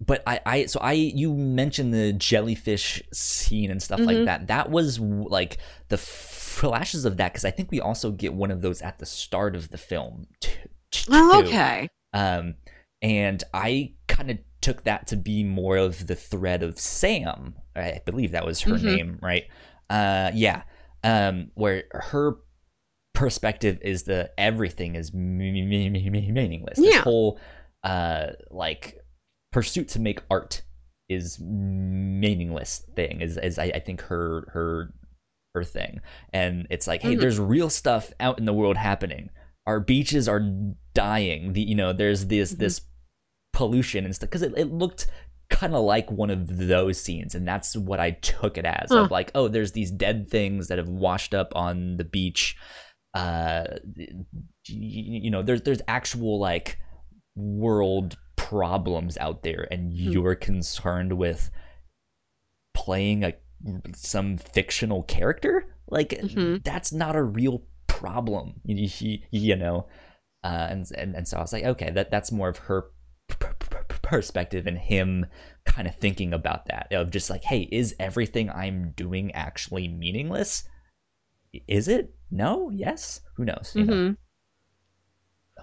[0.00, 4.24] but I I so I you mentioned the jellyfish scene and stuff like Mhm.
[4.26, 4.46] that.
[4.48, 5.56] That was like
[5.88, 9.06] the flashes of that cuz I think we also get one of those at the
[9.06, 10.68] start of the film t- t-
[11.10, 11.88] Oh, okay.
[12.12, 12.54] Um
[13.02, 17.54] and I kind of took that to be more of the thread of Sam.
[17.76, 18.82] I believe that was her Mhm.
[18.82, 19.44] name, right?
[19.90, 20.62] Uh yeah.
[21.04, 22.36] Um where her
[23.14, 26.78] perspective is the everything is me- me- me- me- me- meaningless.
[26.78, 27.02] This Yeah.
[27.02, 27.38] whole
[27.84, 28.98] uh like
[29.52, 30.62] pursuit to make art
[31.08, 34.92] is meaningless thing is is I, I think her her
[35.54, 36.00] her thing.
[36.32, 37.20] And it's like, hey, Mhm.
[37.20, 39.30] there's real stuff out in the world happening.
[39.68, 40.40] Our beaches are
[40.94, 41.52] dying.
[41.52, 42.58] The you know, there's this Mhm.
[42.58, 42.80] this
[43.52, 45.06] pollution and stuff because it, it looked
[45.50, 49.04] kind of like one of those scenes and that's what i took it as Huh.
[49.04, 52.54] of like oh there's these dead things that have washed up on the beach
[53.14, 53.64] uh
[53.96, 54.14] y-
[54.68, 56.78] you know there's there's actual like
[57.34, 61.50] world problems out there and you're concerned with
[62.74, 63.32] playing a
[63.94, 66.62] some fictional character like Mhm.
[66.62, 67.62] that's not a real
[67.98, 69.86] problem you, know
[70.44, 72.86] uh and, and and so i was like okay that that's more of her
[74.02, 75.26] perspective and him
[75.64, 80.64] kind of thinking about that of just like hey is everything i'm doing actually meaningless
[81.66, 83.92] is it no yes who knows you know?
[83.92, 85.62] Mm-hmm.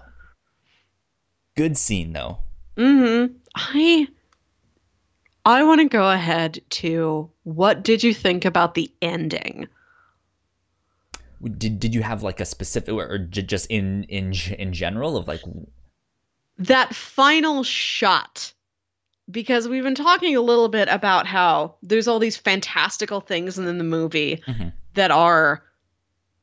[1.56, 2.38] good scene though
[2.76, 3.32] Mm-hmm.
[3.54, 4.06] I
[5.44, 9.68] I want to go ahead to what did you think about the ending?
[11.58, 15.42] Did, did you have like a specific or just in in in general of like
[16.58, 18.52] That final shot.
[19.30, 23.64] Because we've been talking a little bit about how there's all these fantastical things in
[23.78, 24.72] the movie Mhm.
[24.94, 25.62] that are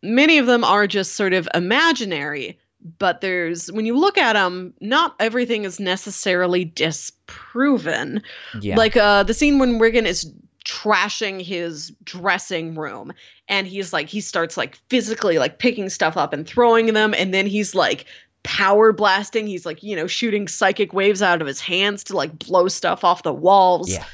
[0.02, 2.60] many of them are just sort of imaginary,
[3.00, 8.22] but there's when you look at them, not everything is necessarily disproven.
[8.60, 10.30] yeah Like uh the scene when Riggan is
[10.66, 13.14] trashing his dressing room.
[13.48, 17.14] And he's like he starts like physically like picking stuff up and throwing them.
[17.14, 18.06] And then he's like
[18.44, 19.48] power blasting.
[19.48, 23.04] He's like you know shooting psychic waves out of his hands to like blow stuff
[23.04, 23.92] off the walls.
[23.92, 24.06] Yeah.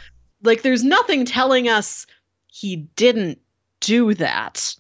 [0.44, 2.06] Like there's nothing telling us
[2.48, 3.40] he didn't
[3.80, 4.76] do that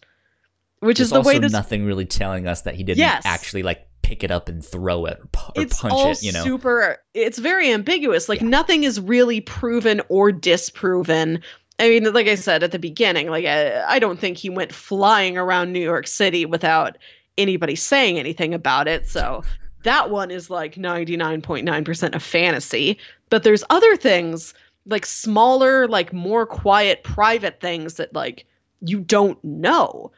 [0.79, 3.23] which There's is the way this nothing really telling us that he didn't Yes.
[3.25, 6.43] actually like pick it up and throw it or, or punch it you know?
[6.43, 8.29] super it's very ambiguous.
[8.29, 8.47] Like Yeah.
[8.47, 11.41] nothing is really proven or disproven
[11.79, 14.73] i mean like i said at the beginning like I, I don't think he went
[14.73, 16.97] flying around new york city without
[17.37, 19.07] anybody saying anything about it.
[19.07, 19.43] So
[19.83, 22.99] that one is like 99.9% of fantasy.
[23.29, 24.53] But there's other things
[24.85, 28.45] like smaller like more quiet private things that like
[28.81, 30.11] you don't know.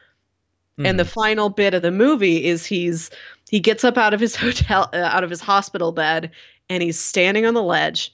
[0.84, 1.12] And the Mhm.
[1.14, 3.10] final bit of the movie is he's
[3.50, 6.30] he gets up out of his hotel uh, out of his hospital bed
[6.68, 8.12] and he's standing on the ledge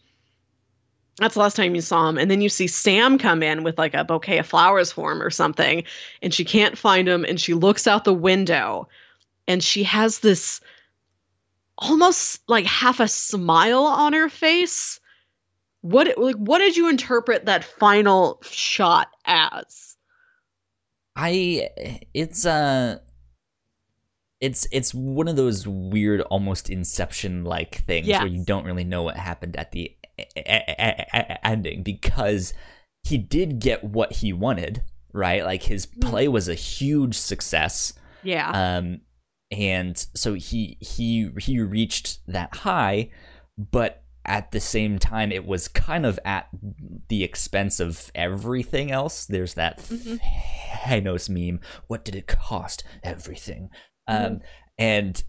[1.18, 3.78] that's the last time you saw him and then you see sam come in with
[3.78, 5.82] like a bouquet of flowers for him or something
[6.22, 8.88] and she can't find him and she looks out the window
[9.48, 10.60] and she has this
[11.78, 15.00] almost like half a smile on her face.
[15.80, 19.96] What like what did you interpret that final shot as?
[21.16, 21.70] I
[22.14, 22.98] it's uh
[24.40, 29.02] it's it's one of those weird almost inception like things where you don't really know
[29.02, 29.94] what happened at the
[31.44, 32.52] ending because
[33.04, 34.82] he did get what he wanted
[35.14, 35.42] right?
[35.42, 36.02] Like his Mhm.
[36.02, 37.94] play was a huge success.
[38.22, 38.50] Yeah.
[38.50, 39.00] Um
[39.50, 43.10] and so he he he reached that high
[43.56, 46.48] but at the same time it was kind of at
[47.08, 49.24] the expense of everything else.
[49.24, 50.20] There's that Mhm.
[50.82, 51.60] Thanos meme.
[51.86, 52.84] What did it cost?
[53.02, 53.70] Everything.
[54.06, 54.40] Um
[54.76, 55.22] and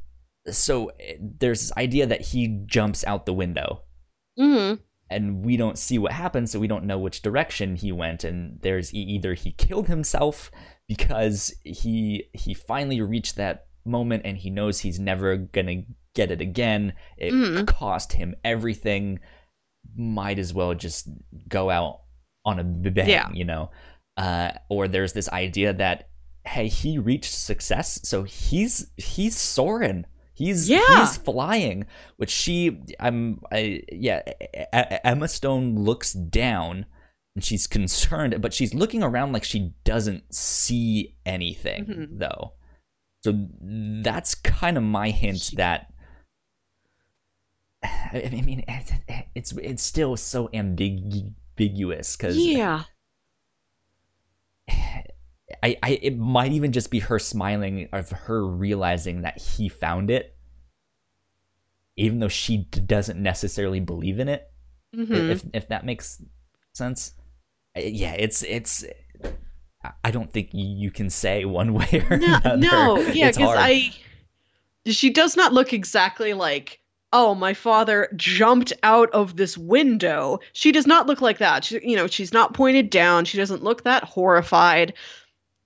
[0.51, 3.83] so eh, there's this idea that he jumps out the window
[4.37, 4.73] hmm
[5.11, 8.59] and we don't see what happened so we don't know which direction he went and
[8.61, 10.51] there's either he killed himself
[10.87, 15.81] because he he finally reached that moment and he knows he's never gonna
[16.13, 16.93] get it again.
[17.17, 17.65] It Mhm.
[17.67, 19.19] cost him everything.
[19.95, 21.07] Might as well just
[21.47, 22.01] go out
[22.45, 23.29] on a bang, Yeah.
[23.33, 23.71] you know.
[24.17, 26.09] Uh, or there's this idea that
[26.45, 30.05] hey, he reached success, so he's he's soaring.
[30.39, 31.01] He's Yeah.
[31.01, 31.85] he's flying,
[32.17, 34.21] which she I'm I yeah,
[35.03, 36.85] Emma Stone looks down
[37.35, 42.19] and she's concerned, but she's looking around like she doesn't see anything Mhm.
[42.19, 42.53] though.
[43.23, 45.91] So that's kind of my hint that
[47.83, 48.63] I I mean
[49.35, 52.83] it's it's still so ambiguous because Yeah.
[55.63, 60.11] I, I it might even just be her smiling of her realizing that he found
[60.11, 60.35] it
[61.97, 64.49] even though she d- doesn't necessarily believe in it
[64.95, 65.29] Mhm.
[65.29, 66.21] if if that makes
[66.73, 67.13] sense
[67.75, 68.85] yeah it's it's
[69.83, 73.55] I- i don't think you can say one way or no, another no, yeah, because.
[73.57, 73.91] I,
[74.85, 76.79] she does not look exactly like,
[77.13, 80.39] oh, my father jumped out of this window.
[80.53, 81.65] She does not look like that.
[81.65, 83.25] She, you know, she's not pointed down.
[83.25, 84.93] She doesn't look that horrified,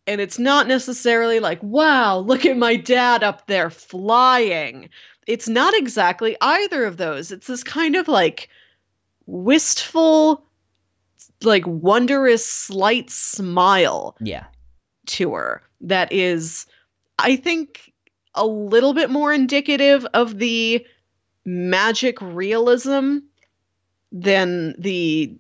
[0.08, 4.90] and it's not necessarily like, wow, look at my dad up there flying.
[5.28, 7.32] It's not exactly either of those.
[7.32, 8.50] It's this kind of like
[9.26, 10.46] wistful,
[11.42, 14.46] like wondrous, slight smile yeah
[15.06, 16.66] to her that is
[17.20, 17.92] i think
[18.36, 20.86] a little bit more indicative of the
[21.46, 23.18] magic realism
[24.12, 25.36] than the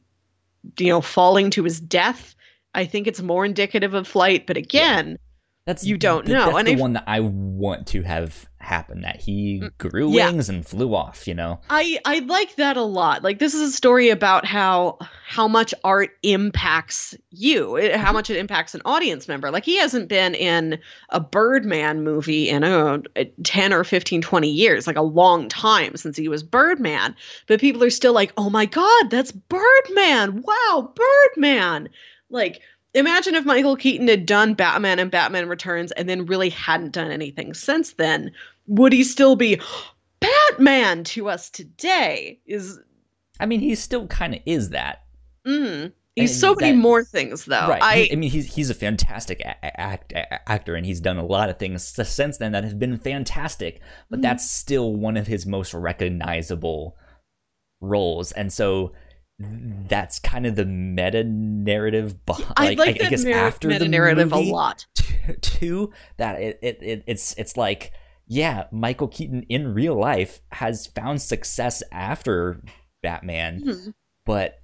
[0.78, 2.36] you know falling to his death
[2.76, 5.18] i think it's more indicative of flight but again
[5.66, 8.48] that's You don't th- know, that's and the if- one that i want to have
[8.60, 10.30] happen that he Mm, grew yeah.
[10.30, 11.60] wings and flew off you know?
[11.70, 13.22] I i like that a lot.
[13.24, 17.76] Like this is a story about how how much art impacts you.
[17.76, 19.52] It- how much it impacts an audience member.
[19.52, 23.00] Like he hasn't been in a birdman movie in uh,
[23.44, 27.16] 10 or 15 20 years like a long time since he was birdman.
[27.48, 30.42] But people are still like oh my god that's birdman!
[30.42, 31.90] Wow birdman
[32.34, 32.60] like
[32.94, 37.10] imagine if michael keaton had done batman and batman returns and then really hadn't done
[37.12, 38.30] anything since then
[38.68, 39.60] would he still be
[40.20, 42.40] batman to us today?
[42.46, 42.80] Is
[43.40, 45.04] i mean he still kind of is that.
[45.46, 47.68] Mm, he's And so many more things though.
[47.68, 47.82] Right.
[47.82, 51.26] I i mean he's he's a fantastic a- act, a- actor and he's done a
[51.26, 54.24] lot of things since then that have been fantastic but Mhm.
[54.24, 56.96] that's still one of his most recognizable
[57.82, 58.32] roles.
[58.32, 58.94] And so
[59.88, 63.90] that's kind of the meta narrative behind I like, I, that guess after meta the
[63.90, 64.86] narrative movie, a lot
[65.42, 67.92] too that it, it, it it's it's like
[68.28, 72.62] yeah michael keaton in real life has found success after
[73.02, 73.94] batman Mhm.
[74.26, 74.60] but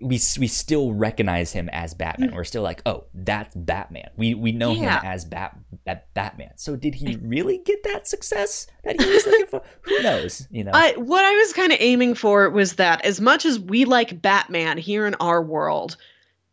[0.00, 2.30] we we still recognize him as Batman.
[2.30, 2.34] Mm.
[2.34, 4.10] We're still like, oh, that's Batman.
[4.16, 5.00] We we know Yeah.
[5.00, 6.52] him as Bat, Bat Batman.
[6.56, 9.62] So did he really get that success that he was looking for?
[9.82, 10.46] Who knows?
[10.50, 10.72] You know.
[10.74, 14.20] I what I was kind of aiming for was that as much as we like
[14.20, 15.96] Batman here in our world,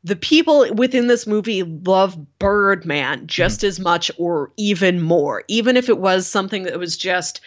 [0.03, 3.26] the people within this movie love Birdman mm.
[3.26, 7.41] just as much or even more, even if it was something that was just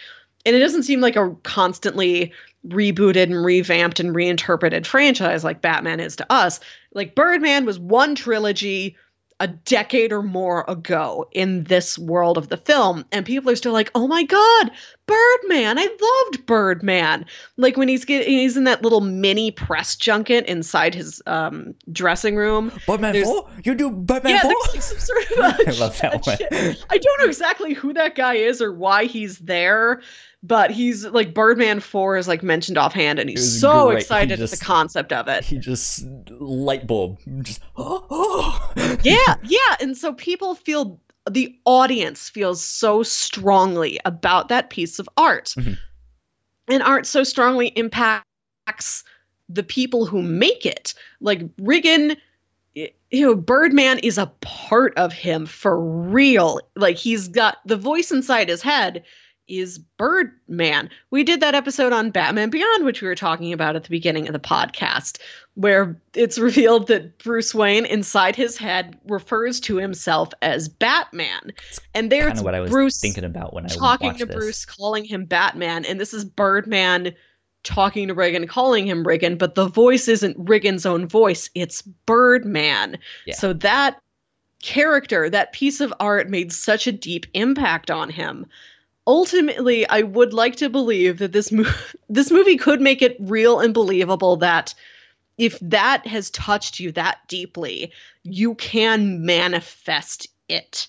[0.45, 2.33] and it doesn't seem like a constantly
[2.67, 6.59] rebooted and revamped and reinterpreted franchise like Batman is to us.
[6.93, 8.95] Like Birdman was one trilogy
[9.39, 13.73] a decade or more ago in this world of the film and people are still
[13.73, 14.71] like, "Oh my god,
[15.05, 15.77] Birdman!
[15.77, 17.25] I loved Birdman."
[17.57, 22.35] Like when he's getting he's in that little mini press junket inside his um dressing
[22.35, 22.71] room.
[22.87, 23.49] There's- Four?
[23.63, 24.53] You do Batman yeah, Four?
[24.71, 26.75] there's like sort of I love that one.
[26.89, 30.01] I don't know exactly who that guy is or why he's there,
[30.43, 33.95] but he's like Birdman 4 is like mentioned offhand and he's so great.
[33.95, 35.43] He excited at the concept of it.
[35.43, 37.17] He just light bulb.
[37.41, 38.62] Just oh, oh.
[39.03, 39.75] Yeah, yeah.
[39.81, 40.99] And so people feel
[41.29, 45.53] the audience feels so strongly about that piece of art.
[45.57, 45.77] Mhm.
[46.69, 49.03] And art so strongly impacts
[49.49, 50.93] the people who make it.
[51.19, 52.15] Like Riggan,
[52.75, 56.59] you know, Birdman is a part of him for real.
[56.75, 59.03] Like he's got the voice inside his head
[59.47, 60.89] is Birdman.
[61.11, 64.27] We did that episode on Batman Beyond, which we were talking about at the beginning
[64.27, 65.19] of the podcast,
[65.55, 71.53] where it's revealed that Bruce Wayne inside his head refers to himself as Batman.
[71.93, 74.35] And there's what I was Bruce thinking about when I was talking to this.
[74.35, 77.13] Bruce, calling him Batman, and this is Birdman
[77.63, 82.97] talking to Reagan, calling him Riggan, but the voice isn't Riggan's own voice, it's Birdman.
[83.25, 83.35] Yeah.
[83.35, 83.99] So that
[84.61, 88.45] character, that piece of art made such a deep impact on him.
[89.05, 91.71] Ultimately, I would like to believe that this mo-
[92.09, 94.73] this movie could make it real and believable that
[95.37, 97.91] if that has touched you that deeply,
[98.23, 100.87] you can manifest it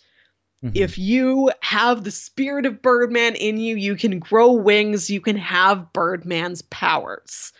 [0.64, 0.72] Mhm.
[0.74, 5.36] If you have the spirit of Birdman in you, you can grow wings, you can
[5.36, 7.52] have Birdman's powers.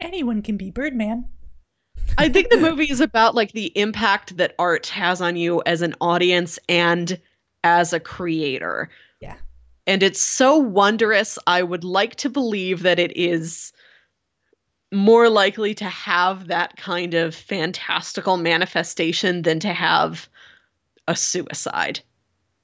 [0.00, 1.24] anyone can be Birdman.
[2.18, 5.80] I think the movie is about like the impact that art has on you as
[5.82, 7.20] an audience and
[7.64, 8.90] as a creator.
[9.20, 9.36] Yeah.
[9.86, 11.38] And it's so wondrous.
[11.46, 13.72] I would like to believe that it is
[14.92, 20.28] more likely to have that kind of fantastical manifestation than to have
[21.08, 22.00] a suicide.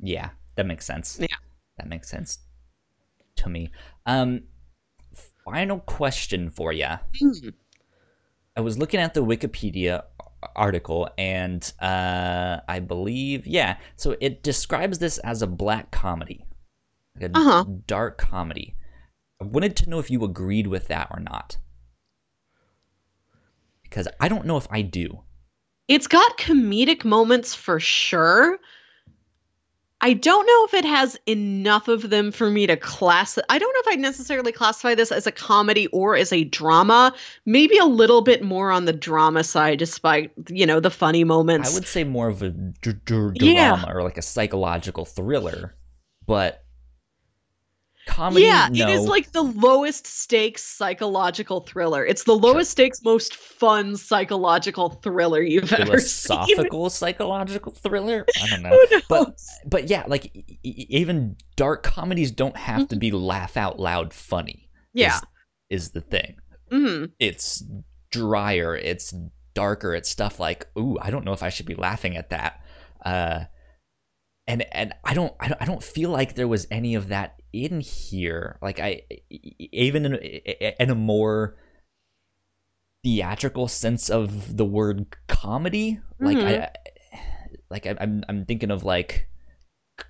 [0.01, 1.19] Yeah, that makes sense.
[1.21, 1.37] Yeah.
[1.79, 2.39] That makes sense
[3.37, 3.71] to me.
[4.07, 4.43] Um
[5.45, 6.87] final question for you.
[7.23, 7.55] Mm.
[8.57, 10.03] I was looking at the Wikipedia
[10.55, 16.45] article and uh I believe yeah, so it describes this as a black comedy.
[17.21, 17.65] Like a Uh-huh.
[17.87, 18.77] dark comedy.
[19.41, 21.59] I wanted to know if you agreed with that or not.
[23.83, 25.23] Because I don't know if I do.
[25.89, 28.59] It's got comedic moments for sure.
[30.01, 33.37] I don't know if it has enough of them for me to class.
[33.49, 37.13] I don't know if I'd necessarily classify this as a comedy or as a drama.
[37.47, 41.71] Maybe a little bit more on the drama side, despite you know the funny moments.
[41.71, 43.77] I would say more of a d- d- Yeah.
[43.77, 45.75] drama or like a psychological thriller,
[46.27, 46.65] but
[48.09, 48.45] comedy.
[48.47, 48.89] yeah, no.
[48.89, 52.05] it is like the lowest stakes psychological thriller.
[52.05, 56.37] It's the lowest stakes, most fun psychological thriller you've ever seen.
[56.39, 58.27] philosophical psychological thriller.
[58.43, 58.79] I don't know,
[59.09, 64.13] but but yeah, like e- even dark comedies don't have to be laugh out loud
[64.13, 64.69] funny.
[64.93, 65.19] yeah.
[65.71, 66.37] is, is the thing.
[66.71, 67.63] hmm It's
[68.11, 68.75] drier.
[68.75, 69.15] It's
[69.55, 69.95] darker.
[69.95, 72.61] It's stuff like, ooh, I don't know if I should be laughing at that.
[73.05, 73.45] Uh,
[74.47, 78.59] and and I don't, I don't feel like there was any of that in here.
[78.63, 81.57] Like I even in, in a more
[83.05, 86.01] theatrical sense of the word comedy.
[86.21, 87.55] Like I mm-hmm.
[87.71, 89.29] like I, I'm I'm thinking of like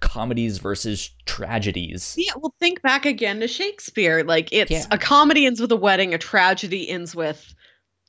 [0.00, 2.14] comedies versus tragedies.
[2.18, 4.22] Yeah, well, think back again to Shakespeare.
[4.22, 4.84] Like, it's Yeah.
[4.90, 7.54] a comedy ends with a wedding, a tragedy ends with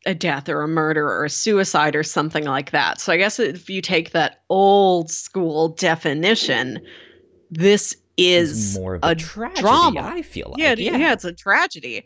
[0.06, 3.02] a death or a murder or a suicide or something like that.
[3.02, 6.80] So, I guess if you take that old school definition,
[7.50, 9.62] this is more of a a, tragedy.
[9.62, 10.02] drama.
[10.02, 12.06] I feel like yeah, yeah, yeah, it's a tragedy.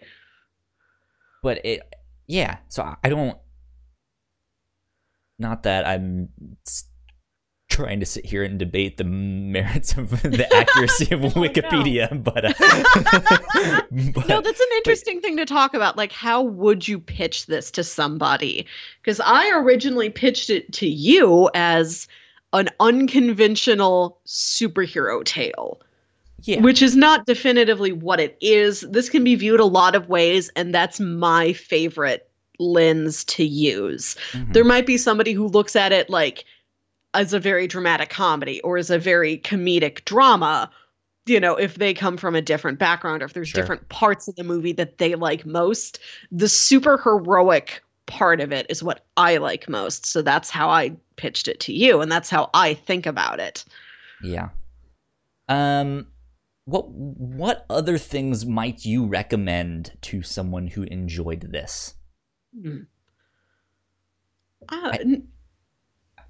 [1.41, 1.81] but it
[2.27, 3.37] yeah so I- don't
[5.39, 6.29] not that i'm
[7.69, 9.03] trying to sit here and debate the
[9.57, 11.41] merits of the accuracy of Oh, no.
[11.49, 13.81] wikipedia but, uh,
[14.13, 15.97] but no, that's an interesting thing to talk about.
[15.97, 18.67] Like, how would you pitch this to somebody?
[19.01, 22.07] Because I originally pitched it to you as
[22.53, 25.81] an unconventional superhero tale.
[26.43, 28.81] Yeah which is not definitively what it is.
[28.81, 32.29] This can be viewed a lot of ways, and that's my favorite
[32.59, 34.15] lens to use.
[34.31, 34.53] mhm.
[34.53, 36.45] There might be somebody who looks at it like
[37.13, 40.69] as a very dramatic comedy or as a very comedic drama.
[41.25, 43.61] You know, if they come from a different background or if there's Sure.
[43.61, 45.99] different parts of the movie that they like most,
[46.31, 50.05] the super heroic part of it is what I like most.
[50.05, 53.63] So that's how I pitched it to you, and that's how I think about it.
[54.21, 54.49] yeah
[55.49, 56.07] um
[56.65, 61.95] what what other things might you recommend to someone who enjoyed this
[62.61, 62.81] Hmm.
[64.69, 65.21] Uh, I-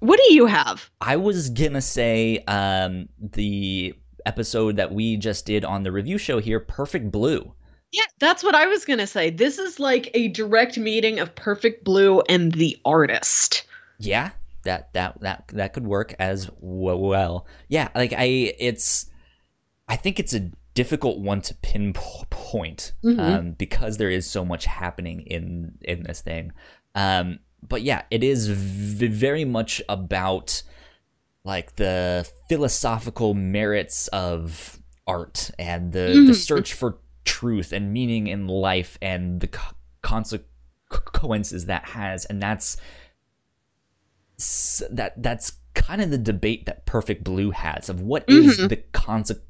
[0.00, 0.90] what do you have?
[1.00, 3.94] I was gonna say um, the
[4.26, 7.54] episode that we just did on the review show here, Perfect Blue.
[7.92, 9.30] Yeah, that's what I was gonna say.
[9.30, 13.64] This is like a direct meeting of Perfect Blue and the artist.
[13.98, 14.30] Yeah,
[14.64, 17.46] that that that that could work as well.
[17.68, 19.06] Yeah, like I, it's,
[19.88, 23.18] I think it's a difficult one to pinpoint Mhm.
[23.20, 26.52] um, because there is so much happening in in this thing.
[26.94, 30.62] Um, but yeah, it is v- very much about
[31.44, 36.34] like the philosophical merits of art and the, the Mhm.
[36.34, 42.76] search for truth and meaning in life and the co- consequences that has and that's
[44.90, 48.68] that that's kind of the debate that perfect blue has of what is Mhm.
[48.68, 49.44] the consequence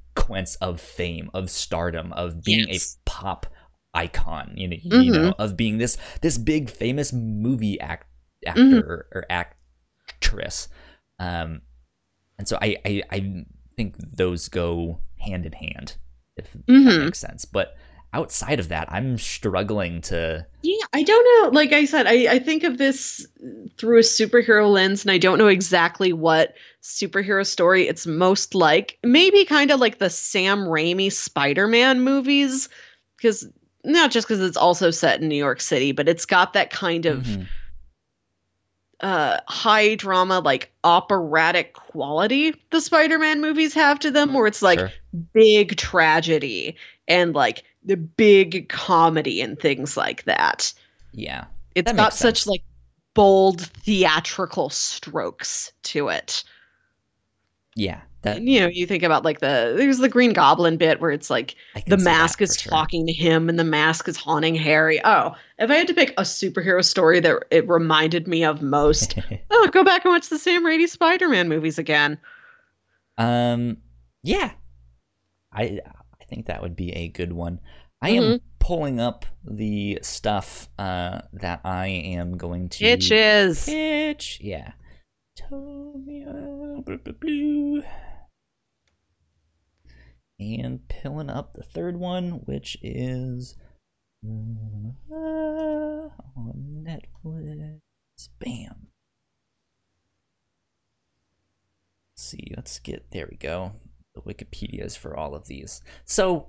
[0.60, 2.96] of fame of stardom of being Yes.
[3.04, 3.46] a pop
[3.94, 5.22] icon you know, you Mhm.
[5.22, 8.06] know of being this this big famous movie act
[8.46, 9.16] actor Mhm.
[9.16, 10.68] or, actress
[11.18, 11.62] um
[12.38, 13.44] and so I, I i
[13.76, 15.96] think those go hand in hand
[16.36, 17.04] if that Mhm.
[17.04, 17.76] makes sense but
[18.14, 21.50] outside of that i'm struggling to Yeah, I don't know.
[21.50, 23.26] Like I said, I, I think of this
[23.76, 28.98] through a superhero lens, and I don't know exactly what superhero story it's most like.
[29.04, 32.70] Maybe kind of like the Sam Raimi Spider Man movies,
[33.18, 33.46] because
[33.84, 37.04] not just because it's also set in New York City, but it's got that kind
[37.04, 37.46] of Mhm.
[39.00, 44.78] uh high drama like operatic quality the Spider-Man movies have to them where it's like
[44.78, 44.90] Sure.
[45.34, 46.76] big tragedy
[47.08, 50.72] and like the big comedy and things like that.
[51.12, 51.44] Yeah.
[51.74, 52.46] It's That got such sense.
[52.46, 52.62] like
[53.14, 56.44] bold theatrical strokes to it.
[57.76, 58.00] Yeah.
[58.22, 61.10] That And, you know, you think about like the there's the Green Goblin bit where
[61.10, 61.56] it's like
[61.86, 62.70] the mask is sure.
[62.70, 65.00] talking to him and the mask is haunting Harry.
[65.04, 69.18] Oh, if I had to pick a superhero story that it reminded me of most,
[69.50, 72.18] oh, go back and watch the Sam Raimi Spider-Man movies again.
[73.18, 73.76] um
[74.22, 74.52] yeah.
[75.52, 75.80] I
[76.24, 77.60] I think that would be a good one.
[78.00, 83.66] I am pulling up the stuff uh that I am going to Itches.
[83.66, 84.72] Pitch, yeah.
[85.38, 87.82] Tomia, blah, blah, blah.
[90.40, 93.56] And pilling up the third one, which is
[94.24, 95.18] uh,
[96.36, 97.80] on Netflix.
[98.38, 98.88] Bam.
[102.12, 103.72] Let's see, let's get there we go.
[104.14, 105.82] The Wikipedias for all of these.
[106.04, 106.46] So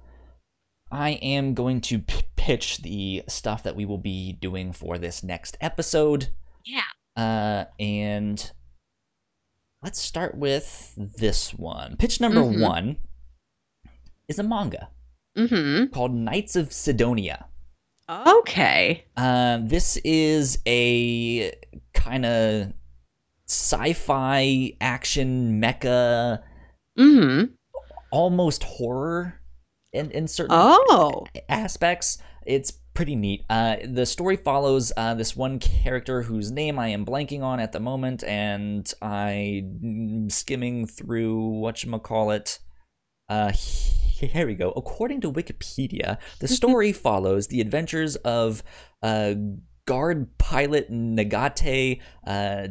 [0.92, 5.24] I am going to p- pitch the stuff that we will be doing for this
[5.24, 6.30] next episode.
[6.64, 6.82] Yeah.
[7.18, 8.52] Uh, and
[9.82, 11.98] let's start with this one.
[11.98, 12.62] Pitch number Mhm.
[12.62, 12.98] one
[14.28, 14.90] is a manga
[15.36, 15.92] Mm-hmm.
[15.92, 17.48] called Knights of Sidonia.
[18.08, 19.06] Okay.
[19.18, 21.52] Um, this is a
[21.94, 22.74] kind of
[23.48, 26.44] sci-fi action mecha,
[26.98, 27.54] Mm-hmm.
[28.12, 29.42] almost horror
[29.94, 31.26] in in certain Oh.
[31.50, 32.18] aspects.
[32.46, 33.44] It's pretty neat.
[33.50, 37.72] Uh, the story follows uh, this one character whose name I am blanking on at
[37.74, 42.60] the moment, and I'm skimming through whatchamacallit.
[43.28, 44.72] Uh, here we go.
[44.72, 48.64] According to Wikipedia, the story follows the adventures of
[49.02, 49.34] uh,
[49.86, 52.68] guard pilot Nagate uh,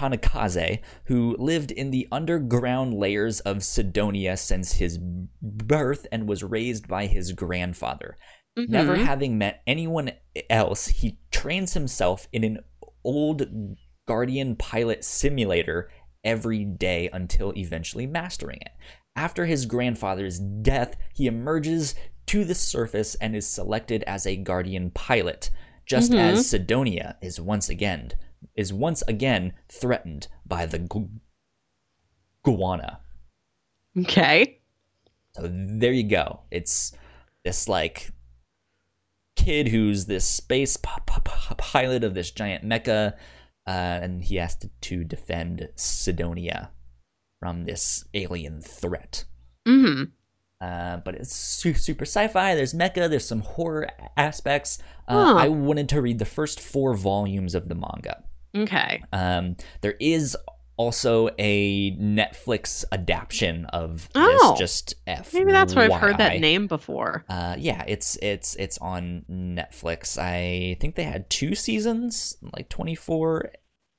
[0.00, 4.98] Tanikaze, who lived in the underground layers of Sidonia since his
[5.42, 8.16] birth and was raised by his grandfather.
[8.56, 9.04] Never Mhm.
[9.04, 10.12] having met anyone
[10.48, 12.58] else, he trains himself in an
[13.04, 13.46] old
[14.08, 15.90] Guardian pilot simulator
[16.24, 18.72] every day until eventually mastering it.
[19.14, 21.94] After his grandfather's death, he emerges
[22.26, 25.50] to the surface and is selected as a Guardian pilot,
[25.86, 26.18] just Mhm.
[26.18, 28.12] as Sidonia is once again
[28.54, 31.08] is once again threatened by the gu-
[32.44, 32.98] Gauna.
[33.98, 34.60] Okay.
[35.34, 36.40] So there you go.
[36.50, 36.92] It's
[37.44, 38.10] this like
[39.36, 43.12] kid who's this space p- p- p- pilot of this giant mecha,
[43.66, 43.70] uh,
[44.02, 46.70] and he has to, to defend Sidonia
[47.40, 49.24] from this alien threat.
[49.66, 50.04] Mm-hmm.
[50.60, 52.54] Uh, but it's su- super sci-fi.
[52.54, 53.08] There's mecha.
[53.08, 54.78] There's some horror aspects.
[55.08, 55.34] Uh, Huh.
[55.38, 58.24] I wanted to read the first four volumes of the manga.
[58.56, 59.02] Okay.
[59.12, 60.36] Um, there is
[60.76, 64.50] also a Netflix adaptation of Oh.
[64.52, 64.58] this.
[64.58, 65.34] Just F.
[65.34, 67.24] Maybe that's where I've heard that name before.
[67.28, 70.16] Uh, yeah, it's it's it's on Netflix.
[70.18, 73.50] I think they had two seasons, like twenty four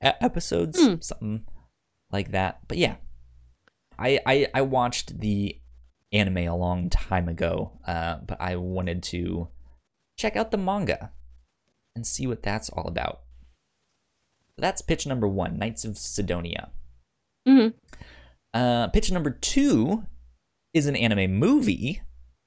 [0.01, 0.95] episodes, Hmm.
[1.01, 1.45] something
[2.11, 2.61] like that.
[2.67, 2.95] But yeah,
[3.99, 5.57] I, I I watched the
[6.11, 9.49] anime a long time ago, uh, but I wanted to
[10.17, 11.11] check out the manga
[11.95, 13.21] and see what that's all about.
[14.57, 16.69] That's pitch number one, Knights of Sidonia.
[17.47, 17.73] Mhm.
[18.53, 20.03] Uh, pitch number two
[20.73, 22.01] is an anime movie.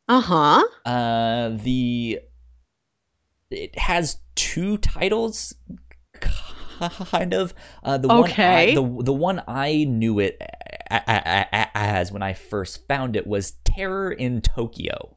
[0.08, 0.62] Uh-huh.
[0.84, 2.20] Uh, the
[3.50, 5.54] it has two titles,
[6.80, 7.54] kind of.
[7.82, 8.74] Uh, the Okay.
[8.76, 10.40] one I, the the one I knew it
[10.90, 15.16] as when I first found it was Terror in Tokyo.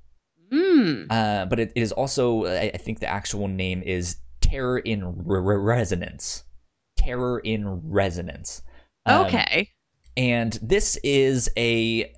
[0.52, 1.08] Mm.
[1.10, 5.42] Uh, but it is also I, I think the actual name is Terror in Re-
[5.42, 6.44] Re- Resonance.
[6.98, 8.62] Terror in Resonance.
[9.06, 9.70] Um, Okay.
[10.18, 12.12] and this is a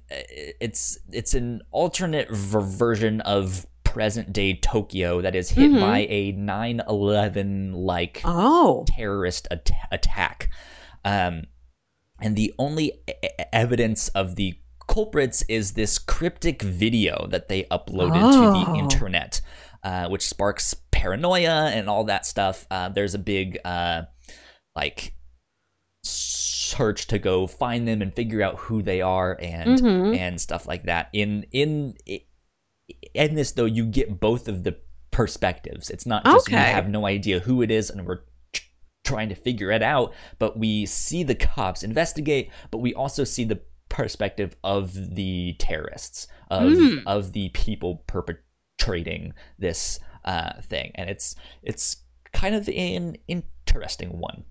[0.60, 5.80] it's it's an alternate ver- version of present day Tokyo that is hit Mhm.
[5.80, 8.86] by a 9/11 like Oh.
[8.88, 10.50] terrorist at- attack.
[11.04, 11.44] Um,
[12.22, 13.14] and the only e-
[13.54, 18.66] evidence of the culprits is this cryptic video that they uploaded to Oh.
[18.74, 19.42] the internet,
[19.84, 22.66] uh, which sparks paranoia and all that stuff.
[22.70, 24.04] Uh, there's a big uh,
[24.76, 25.14] like
[26.04, 30.16] search to go find them and figure out who they are and Mhm.
[30.18, 31.10] and stuff like that.
[31.14, 31.96] In in
[33.14, 34.78] in this though, you get both of the
[35.12, 35.90] perspectives.
[35.90, 38.22] It's not just we have no idea who it is and we're
[39.04, 43.44] trying to figure it out, but we see the cops investigate, but we also see
[43.44, 47.04] the perspective of the terrorists of Mm.
[47.08, 54.44] of the people perpetrating this uh, thing, and it's it's kind of an interesting one.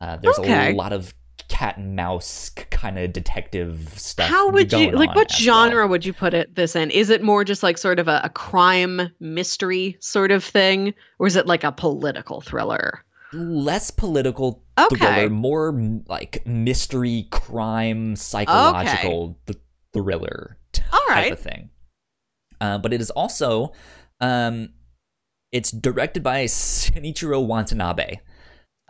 [0.00, 0.72] Uh, there's Okay.
[0.72, 1.14] a lot of
[1.48, 4.28] cat and mouse kind of detective stuff.
[4.28, 5.66] How would you like what as well.
[5.68, 6.90] genre would you put it this in?
[6.90, 10.94] Is it more just like sort of a, a crime mystery sort of thing?
[11.18, 13.04] Or is it like a political thriller?
[13.32, 14.96] Less political Okay.
[14.96, 15.72] thriller, more
[16.06, 19.58] like mystery, crime, psychological th-
[19.92, 21.32] thriller type All right.
[21.32, 21.70] of thing.
[22.60, 23.72] Uh, but it is also,
[24.20, 24.70] um,
[25.52, 28.20] it's directed by Shinichiro Watanabe,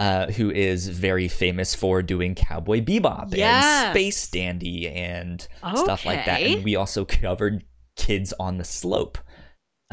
[0.00, 5.46] uh, who is very famous for doing Cowboy Bebop and Space Dandy and
[5.76, 6.40] stuff like that.
[6.42, 7.62] And we also covered
[7.96, 9.18] Kids on the Slope.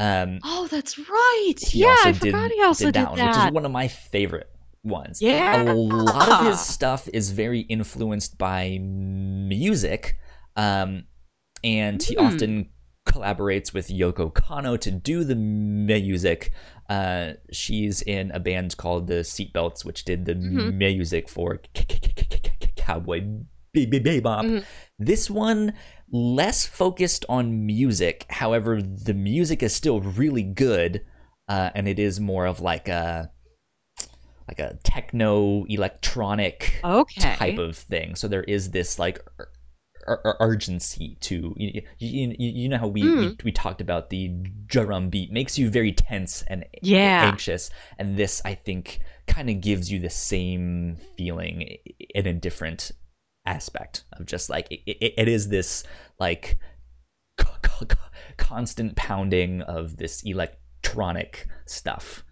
[0.00, 1.54] Um, Oh, that's right.
[1.72, 3.88] yeah, I did, forgot he also did did that, one, which is one of my
[3.88, 4.48] favorite
[4.82, 5.20] ones.
[5.20, 5.60] Yeah.
[5.62, 10.16] A lot of his stuff is very influenced by music,
[10.56, 11.04] um,
[11.64, 12.24] and he Hmm.
[12.26, 12.68] often
[13.06, 16.52] collaborates with Yoko Kanno to do the music.
[16.88, 20.74] Uh, she's in a band called the Seatbelts, which did the Mhm.
[20.74, 21.60] music for
[22.76, 23.20] Cowboy
[23.72, 24.44] Be- Be- Bebop.
[24.44, 24.64] Mhm.
[24.98, 25.74] This one
[26.10, 28.24] less focused on music.
[28.30, 31.02] However, the music is still really good,
[31.48, 33.30] uh, and it is more of like a
[34.48, 37.34] like a techno electronic Okay.
[37.36, 38.14] type of thing.
[38.14, 39.20] So there is this like
[40.40, 43.44] urgency to you, you, you, know how we, we Mm.
[43.44, 44.28] we talked about the
[44.66, 47.24] drum beat makes you very tense and Yeah.
[47.30, 51.76] anxious, and this I think kind of gives you the same feeling
[52.14, 52.92] in a different
[53.46, 55.84] aspect of just like it, it, it is this
[56.20, 56.58] like
[57.40, 57.86] c- c-
[58.36, 62.24] constant pounding of this electronic stuff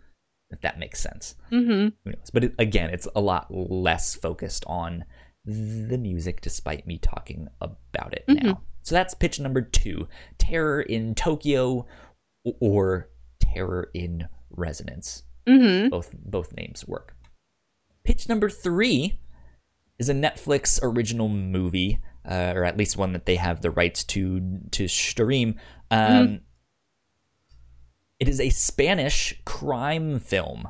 [0.51, 1.89] if that makes sense Mm-hmm.
[2.05, 5.05] who knows but it, again it's a lot less focused on
[5.47, 8.43] the music despite me talking about it Mhm.
[8.43, 10.09] now so that's pitch number two
[10.39, 11.87] terror in tokyo
[12.61, 13.09] or
[13.41, 15.91] terror in resonance Mm-hmm.
[15.91, 17.15] both both names work
[18.03, 19.21] pitch number three
[19.99, 24.03] is a netflix original movie uh, or at least one that they have the rights
[24.03, 25.55] to to stream
[25.93, 26.41] um,
[28.19, 30.69] it is a spanish crime film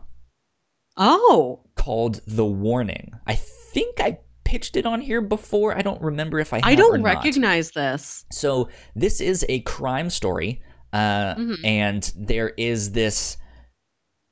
[0.98, 1.61] Oh.
[1.74, 3.12] called The Warning.
[3.27, 5.77] I think I pitched it on here before.
[5.77, 7.05] I don't remember if I have I don't not.
[7.05, 8.24] recognize this.
[8.32, 10.62] So this is a crime story,
[10.93, 11.56] uh, Mhm.
[11.64, 13.36] and there is this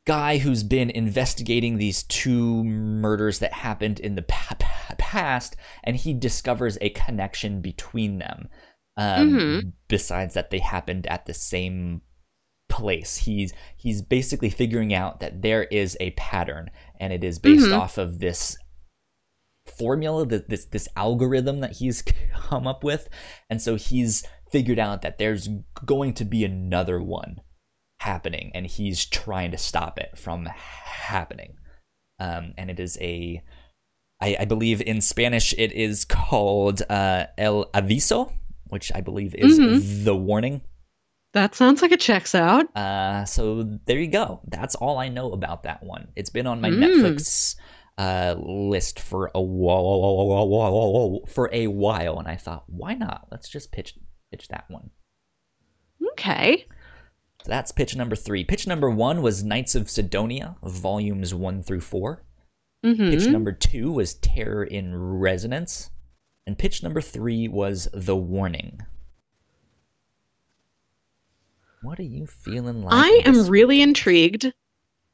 [0.06, 5.96] guy who's been investigating these two murders that happened in the pa- pa- past, and
[5.96, 8.48] he discovers a connection between them.
[8.96, 9.72] Um, Mhm.
[9.88, 12.02] Besides that, they happened at the same
[12.68, 13.16] place.
[13.18, 16.70] He's he's basically figuring out that there is a pattern,
[17.00, 17.78] and it is based Mhm.
[17.78, 18.56] off of this
[19.66, 22.02] formula, th- this this algorithm that he's
[22.34, 23.08] come up with,
[23.50, 25.48] and so he's figured out that there's
[25.84, 27.40] going to be another one
[28.00, 31.56] happening, and he's trying to stop it from happening.
[32.20, 33.42] Um, and it is a,
[34.20, 38.32] I, I believe in Spanish it is called uh, el aviso,
[38.68, 40.04] which I believe is Mhm.
[40.04, 40.60] the warning.
[41.32, 42.66] That sounds like it checks out.
[42.76, 44.40] Uh, so there you go.
[44.46, 46.08] That's all I know about that one.
[46.14, 46.78] It's been on my Mm.
[46.84, 47.56] Netflix
[47.96, 53.28] uh, list for a while, for a while, and I thought, why not?
[53.30, 53.94] Let's just pitch
[54.30, 54.90] pitch that one.
[56.12, 56.66] Okay.
[57.42, 58.42] So that's pitch number three.
[58.44, 62.24] Pitch number one was Knights of Sidonia, volumes one through four.
[62.84, 63.10] Mm-hmm.
[63.10, 65.90] Pitch number two was Terror in Resonance,
[66.46, 68.80] and pitch number three was The Warning.
[71.82, 72.94] What are you feeling like?
[72.94, 74.52] I am really intrigued.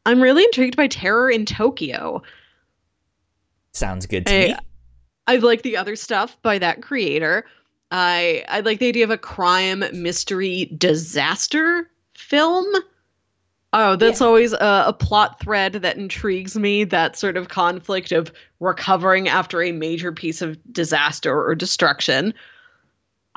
[0.06, 2.22] I'm really intrigued by Terror in Tokyo.
[3.72, 4.54] Sounds good to I- me.
[5.26, 7.44] I like the other stuff by that creator.
[7.92, 12.66] I I like the idea of a crime mystery disaster film.
[13.72, 14.26] Oh, that's Yeah.
[14.26, 16.82] always a, a plot thread that intrigues me.
[16.82, 22.34] That sort of conflict of recovering after a major piece of disaster or destruction.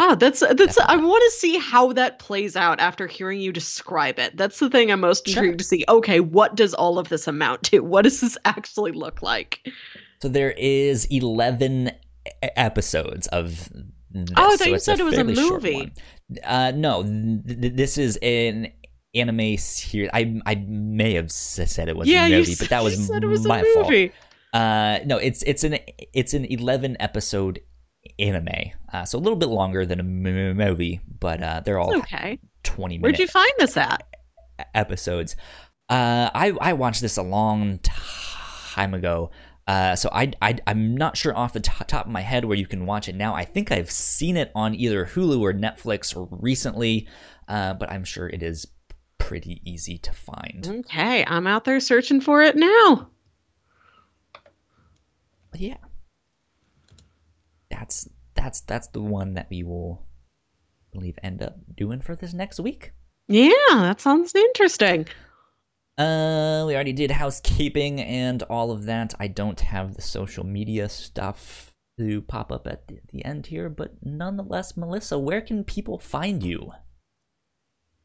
[0.05, 0.77] Ah, that's that's.
[0.79, 4.35] I want to see how that plays out after hearing you describe it.
[4.35, 5.43] That's the thing I'm most Sure.
[5.43, 5.85] intrigued to see.
[5.87, 7.79] Okay, what does all of this amount to?
[7.93, 9.65] What does this actually look like?
[10.21, 11.91] So there is 11 e-
[12.57, 13.69] episodes of
[14.11, 14.29] this.
[14.35, 15.93] Oh, I thought so you said it was a movie.
[16.43, 18.67] Uh, no, th- th- this is an
[19.15, 20.09] anime series.
[20.13, 22.97] I I may have said it was yeah, a you movie, s- but that was
[22.97, 23.85] you said it was my a fault.
[23.89, 24.11] movie.
[24.53, 25.77] Uh, no, it's it's an
[26.13, 27.59] it's an 11 episode
[28.19, 28.71] anime.
[28.91, 32.39] Uh, so a little bit longer than a m- movie, but uh, they're all okay.
[32.63, 34.03] 20 Where'd you find this at?
[34.73, 35.35] episodes.
[35.89, 39.31] Uh, I I watched this a long time ago.
[39.65, 42.57] Uh, so I, I I'm not sure off the to- top of my head where
[42.57, 43.33] you can watch it now.
[43.33, 47.07] I think I've seen it on either Hulu or Netflix recently,
[47.47, 48.67] uh, but I'm sure it is
[49.17, 50.67] pretty easy to find.
[50.85, 53.09] Okay, I'm out there searching for it now.
[55.55, 55.77] Yeah,
[57.73, 60.05] that's that's that's the one that we will
[60.91, 62.91] I believe end up doing for this next week.
[63.27, 65.07] Yeah, that sounds interesting.
[65.97, 69.13] Uh, we already did housekeeping and all of that.
[69.19, 73.69] I don't have the social media stuff to pop up at the, the end here,
[73.69, 76.71] but nonetheless, Melissa, where can people find you?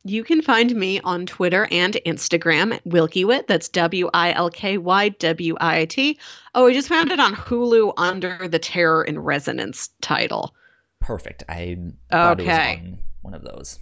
[0.09, 3.47] You can find me on Twitter and Instagram at Wilkywit.
[3.47, 6.18] That's W I L K Y W I T.
[6.55, 10.55] Oh, I just found it on Hulu under the Terror in Resonance title.
[11.01, 11.44] Perfect.
[11.51, 11.76] I
[12.10, 12.44] thought okay.
[12.44, 13.78] it was on one of those.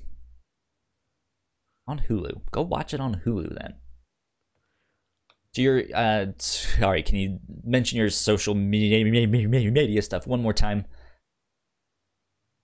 [1.87, 2.41] On Hulu.
[2.51, 3.75] Go watch it on Hulu then.
[5.55, 10.87] So your uh sorry, can you mention your social media media stuff one more time?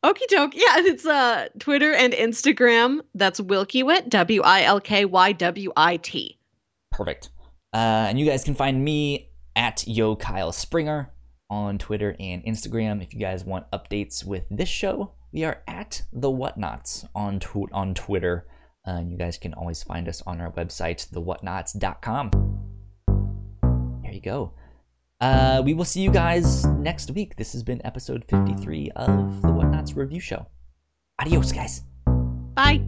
[0.05, 0.55] Okie doke.
[0.55, 3.01] Yeah, it's uh Twitter and Instagram.
[3.15, 6.39] That's Wilkywit, W I L K Y W I T.
[6.91, 7.31] Perfect.
[7.73, 11.11] Uh, and you guys can find me at Yo Kyle Springer
[11.49, 13.03] on Twitter and Instagram.
[13.03, 17.73] If you guys want updates with this show, we are at the Whatnauts on tw-
[17.73, 18.47] on Twitter.
[18.87, 22.31] Uh, and you guys can always find us on our website, thewhatnauts.com.
[24.03, 24.53] There you go.
[25.21, 27.37] Uh, we will see you guys next week.
[27.37, 29.49] This has been episode 53 of the
[29.83, 30.47] Whatnauts Review Show.
[31.19, 31.83] Adios, guys.
[32.55, 32.83] Bye.